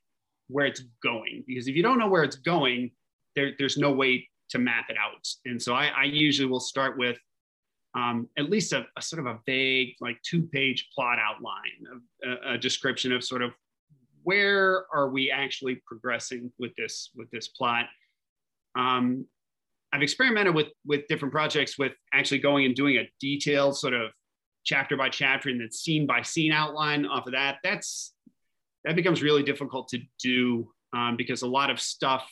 [0.49, 2.91] where it's going because if you don't know where it's going,
[3.37, 5.25] there, there's no way to map it out.
[5.45, 7.17] And so I, I usually will start with
[7.95, 12.53] um, at least a, a sort of a vague, like two page plot outline, a,
[12.53, 13.51] a description of sort of
[14.23, 17.85] where are we actually progressing with this with this plot.
[18.75, 19.25] Um,
[19.93, 24.11] I've experimented with with different projects with actually going and doing a detailed sort of
[24.65, 27.59] chapter by chapter and then scene by scene outline off of that.
[27.63, 28.13] That's
[28.83, 32.29] that becomes really difficult to do um, because a lot of stuff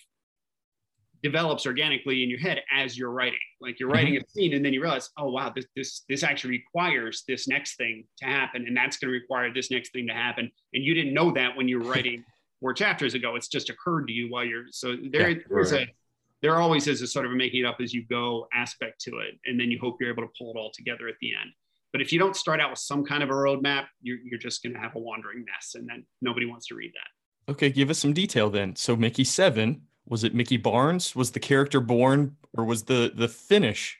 [1.23, 3.39] develops organically in your head as you're writing.
[3.61, 4.23] Like you're writing mm-hmm.
[4.23, 7.77] a scene and then you realize, oh wow, this this this actually requires this next
[7.77, 10.93] thing to happen, and that's going to require this next thing to happen, and you
[10.93, 12.23] didn't know that when you were writing
[12.59, 13.35] four chapters ago.
[13.35, 15.29] It's just occurred to you while you're so there.
[15.29, 15.87] Yeah, there's right.
[15.87, 15.93] a
[16.41, 19.19] there always is a sort of a making it up as you go aspect to
[19.19, 21.51] it, and then you hope you're able to pull it all together at the end.
[21.91, 24.61] But if you don't start out with some kind of a roadmap, you're, you're just
[24.61, 27.51] going to have a wandering mess, and then nobody wants to read that.
[27.51, 28.75] Okay, give us some detail then.
[28.75, 31.15] So Mickey Seven, was it Mickey Barnes?
[31.15, 33.99] Was the character born or was the the finish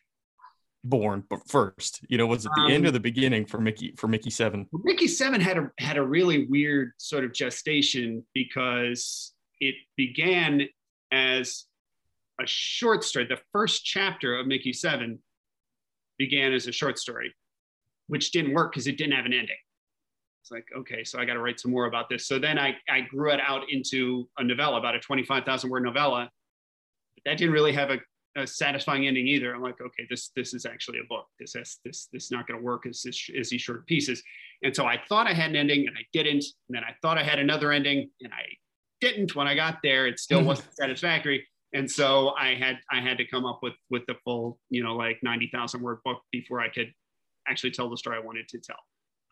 [0.83, 2.01] born first?
[2.07, 4.67] You know, was it the end or Um, the beginning for Mickey for Mickey Seven?
[4.71, 10.67] Mickey Seven had a had a really weird sort of gestation because it began
[11.11, 11.65] as
[12.39, 13.25] a short story.
[13.25, 15.19] The first chapter of Mickey Seven
[16.17, 17.33] began as a short story,
[18.07, 19.55] which didn't work because it didn't have an ending.
[20.45, 22.27] It's like, okay, so I got to write some more about this.
[22.27, 26.29] So then I, I grew it out into a novella, about a 25,000 word novella.
[27.15, 27.97] But that didn't really have a,
[28.35, 29.55] a satisfying ending either.
[29.55, 31.25] I'm like, okay, this this is actually a book.
[31.39, 34.21] This has this this is not going to work as this as these short pieces.
[34.61, 36.45] And so I thought I had an ending, and I didn't.
[36.69, 38.43] And then I thought I had another ending, and I
[39.01, 39.35] didn't.
[39.35, 40.49] When I got there, it still mm-hmm.
[40.49, 41.47] wasn't satisfactory.
[41.73, 44.95] And so I had I had to come up with with the full, you know,
[44.95, 46.93] like ninety thousand word book before I could
[47.47, 48.77] actually tell the story I wanted to tell.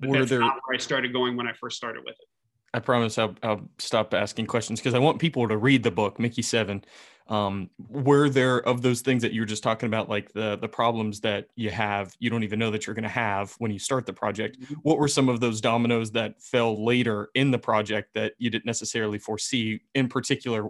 [0.03, 2.27] But Were there- where I started going when I first started with it.
[2.73, 6.19] I promise I'll, I'll stop asking questions because I want people to read the book,
[6.19, 6.83] Mickey Seven.
[7.27, 10.67] Um, were there of those things that you were just talking about, like the the
[10.67, 13.79] problems that you have, you don't even know that you're going to have when you
[13.79, 14.57] start the project?
[14.81, 18.65] What were some of those dominoes that fell later in the project that you didn't
[18.65, 19.81] necessarily foresee?
[19.93, 20.67] In particular,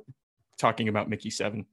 [0.59, 1.65] talking about Mickey Seven.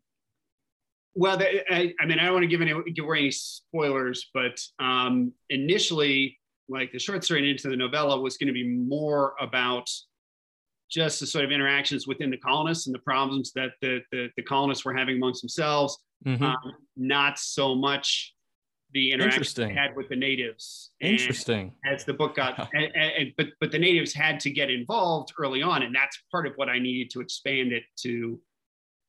[1.15, 4.63] Well, I, I mean, I don't want to give any give away any spoilers, but
[4.79, 6.40] um, initially,
[6.71, 9.91] like the short story and into the novella was going to be more about
[10.91, 14.43] just the sort of interactions within the colonists and the problems that the the, the
[14.43, 16.43] colonists were having amongst themselves, Mhm.
[16.43, 16.57] um,
[16.97, 18.35] not so much
[18.93, 20.91] the interaction they had with the natives.
[21.01, 21.73] And Interesting.
[21.87, 25.63] as the book got, and, and, but but the natives had to get involved early
[25.63, 28.41] on, and that's part of what I needed to expand it to.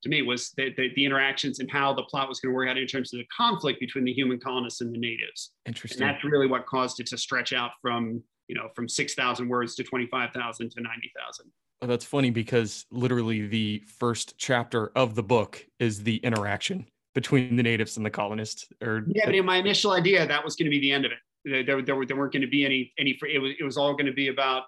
[0.04, 2.68] To me, was the, the, the interactions and how the plot was going to work
[2.68, 5.99] out in terms of the conflict between the human colonists and the natives, and Interesting.
[5.99, 9.76] that's really what caused it to stretch out from you know from six thousand words
[9.76, 11.52] to twenty five thousand to ninety thousand.
[11.82, 16.86] Well, that's funny because literally the first chapter of the book is the interaction
[17.16, 18.68] between the natives and the colonists.
[18.84, 21.12] Or Yeah, but in my initial idea, that was going to be the end of
[21.12, 21.18] it.
[21.66, 23.18] There, there, there weren't going to be any any.
[23.28, 24.64] It was it was all going to be about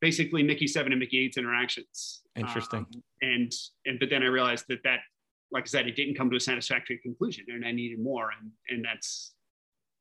[0.00, 2.22] basically Mickey Seven and Mickey Eight's interactions.
[2.36, 2.80] Interesting.
[2.80, 3.52] Um, and
[3.86, 5.00] and but then I realized that that,
[5.52, 8.30] like I said, it didn't come to a satisfactory conclusion, and I needed more.
[8.38, 9.34] And and that's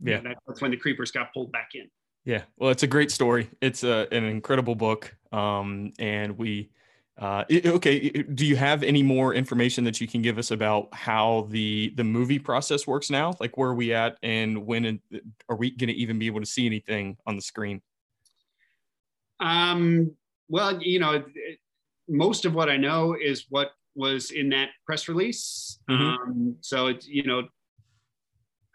[0.01, 0.21] Yeah.
[0.21, 1.89] that, that's when the creepers got pulled back in.
[2.25, 3.49] Yeah, well, it's a great story.
[3.61, 5.15] It's a, an incredible book.
[5.31, 6.69] Um, and we,
[7.17, 11.47] uh, okay, do you have any more information that you can give us about how
[11.49, 13.33] the the movie process works now?
[13.39, 15.01] Like, where are we at, and when
[15.49, 17.81] are we going to even be able to see anything on the screen?
[19.39, 20.15] Um,
[20.47, 21.59] well, you know, it-
[22.11, 25.79] most of what I know is what was in that press release.
[25.89, 26.17] Mhm.
[26.17, 27.47] Um, so it's you know,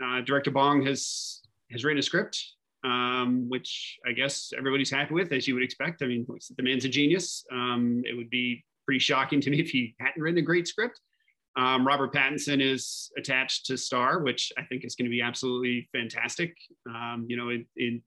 [0.03, 1.43] uh, Director Bong has
[1.73, 2.41] has written a script,
[2.85, 6.03] um, which I guess everybody's happy with, as you would expect.
[6.03, 7.45] I mean, the man's a genius.
[7.51, 11.01] Um, it would be pretty shocking to me if he hadn't written a great script.
[11.57, 15.89] Um, Robert Pattinson is attached to star, which I think is going to be absolutely
[15.93, 16.57] fantastic.
[16.89, 18.03] Um, you know, in, in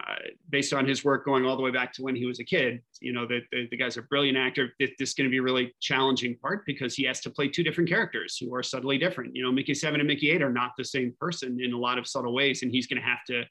[0.00, 0.14] uh,
[0.50, 2.80] based on his work going all the way back to when he was a kid.
[3.00, 4.74] You know, that the, the guy's a brilliant actor.
[4.78, 7.48] This, this is going to be a really challenging part because he has to play
[7.48, 9.34] two different characters who are subtly different.
[9.34, 11.98] You know, Mickey Seven and Mickey Eight are not the same person in a lot
[11.98, 13.44] of subtle ways, and he's going to have to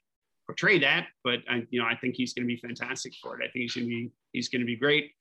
[0.46, 1.06] portray that.
[1.24, 3.44] But I, you know, I think he's going to be fantastic for it.
[3.44, 5.12] I think he's going to be he's going to be great.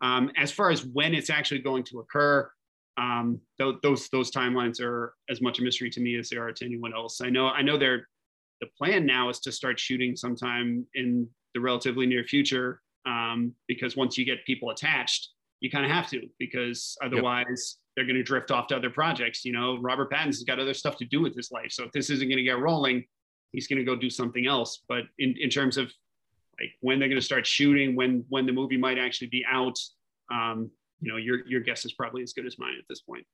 [0.00, 2.50] Um, as far as when it's actually going to occur,
[2.96, 6.52] um, th- those those timelines are as much a mystery to me as they are
[6.52, 7.20] to anyone else.
[7.20, 8.08] I know I know they're
[8.60, 13.96] the plan now is to start shooting sometime in the relatively near future um, because
[13.96, 15.30] once you get people attached
[15.60, 19.44] you kind of have to because otherwise they're going to drift off to other projects
[19.44, 19.78] you know?
[19.80, 22.38] Robert pattinson's got other stuff to do with his life so if this isn't going
[22.38, 23.04] to get rolling
[23.54, 24.82] he's going to go do something else.
[24.88, 25.92] But in, in terms of
[26.60, 29.78] like when they're going to start shooting when when the movie might actually be out
[30.32, 33.24] um, you know your your guess is probably as good as mine at this point.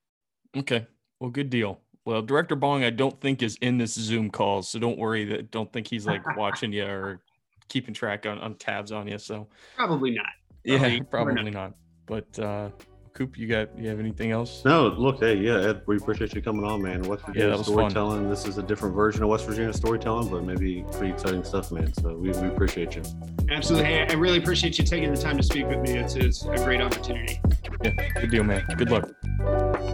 [0.57, 0.87] Okay,
[1.21, 1.81] well, good deal.
[2.05, 5.25] Well, Director Bong, I don't think is in this Zoom call, so don't worry.
[5.27, 7.21] That don't think he's like watching you or
[7.69, 9.19] keeping track on, on tabs on you.
[9.19, 10.27] So probably not
[10.65, 11.75] yeah, Probably- or probably not.
[12.07, 12.71] But uh,
[13.13, 14.65] Coop, you got you have anything else?
[14.65, 17.03] No, look, hey, yeah, Ed, we appreciate you coming on, man.
[17.03, 17.91] West Virginia that was fun.
[17.91, 18.29] storytelling.
[18.29, 21.93] This is a different version of West Virginia storytelling, but maybe pretty exciting stuff, man.
[21.95, 23.03] So we, we appreciate you.
[23.51, 26.45] absolutely hey, i really appreciate you taking the time to speak with me it's, it's
[26.45, 27.41] a great opportunity
[27.85, 27.91] Yeah,
[28.21, 28.65] good deal, man.
[28.77, 29.90] Good luck.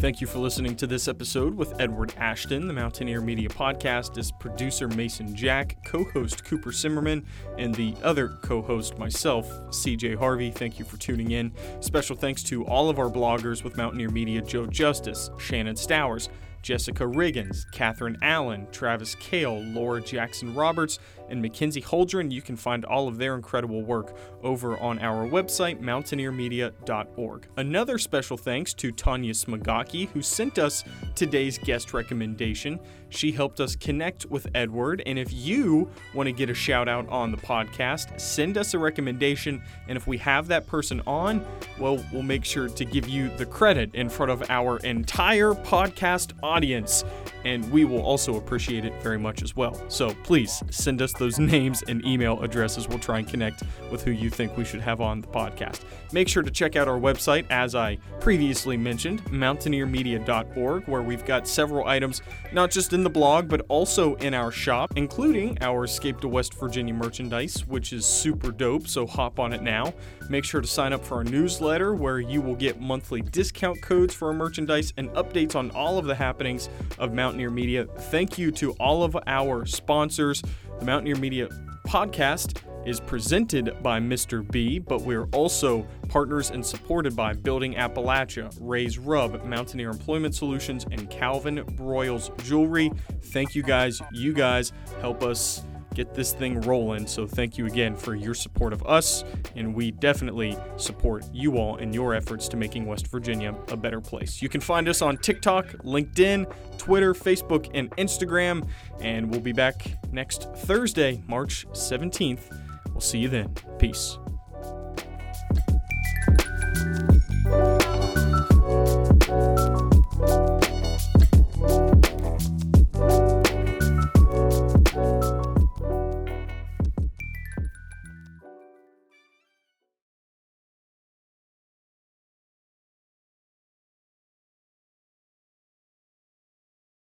[0.00, 2.66] Thank you for listening to this episode with Edward Ashton.
[2.66, 7.22] The Mountaineer Media Podcast is producer Mason Jack, co host Cooper Simmerman,
[7.58, 10.50] and the other co host myself, CJ Harvey.
[10.50, 11.52] Thank you for tuning in.
[11.80, 16.30] Special thanks to all of our bloggers with Mountaineer Media Joe Justice, Shannon Stowers,
[16.62, 20.98] Jessica Riggins, Catherine Allen, Travis Kale, Laura Jackson Roberts,
[21.28, 22.30] and Mackenzie Holdren.
[22.30, 27.46] You can find all of their incredible work over on our website, mountaineermedia.org.
[27.56, 30.84] Another special thanks to Tanya Smagaki, who sent us
[31.14, 32.78] today's guest recommendation.
[33.10, 37.08] She helped us connect with Edward, and if you want to get a shout out
[37.08, 41.44] on the podcast, send us a recommendation, and if we have that person on,
[41.78, 46.32] well, we'll make sure to give you the credit in front of our entire podcast
[46.42, 47.04] audience,
[47.44, 49.80] and we will also appreciate it very much as well.
[49.88, 52.88] So please send us those names and email addresses.
[52.88, 55.80] We'll try and connect with who you think we should have on the podcast.
[56.12, 61.48] Make sure to check out our website, as I previously mentioned, mountaineermedia.org, where we've got
[61.48, 65.84] several items, not just in in the blog, but also in our shop, including our
[65.84, 68.86] Escape to West Virginia merchandise, which is super dope.
[68.86, 69.94] So hop on it now.
[70.28, 74.12] Make sure to sign up for our newsletter where you will get monthly discount codes
[74.12, 77.86] for our merchandise and updates on all of the happenings of Mountaineer Media.
[77.86, 80.42] Thank you to all of our sponsors.
[80.78, 81.48] The Mountaineer Media
[81.86, 84.48] podcast is presented by Mr.
[84.50, 90.86] B, but we're also partners and supported by Building Appalachia, Ray's Rub, Mountaineer Employment Solutions,
[90.90, 92.90] and Calvin Broyles Jewelry.
[93.22, 94.00] Thank you guys.
[94.12, 95.64] You guys help us
[95.94, 97.06] get this thing rolling.
[97.06, 99.24] So thank you again for your support of us,
[99.56, 104.00] and we definitely support you all in your efforts to making West Virginia a better
[104.00, 104.40] place.
[104.40, 108.68] You can find us on TikTok, LinkedIn, Twitter, Facebook, and Instagram,
[109.00, 112.69] and we'll be back next Thursday, March 17th.
[113.00, 113.54] We'll see you then.
[113.78, 114.18] Peace.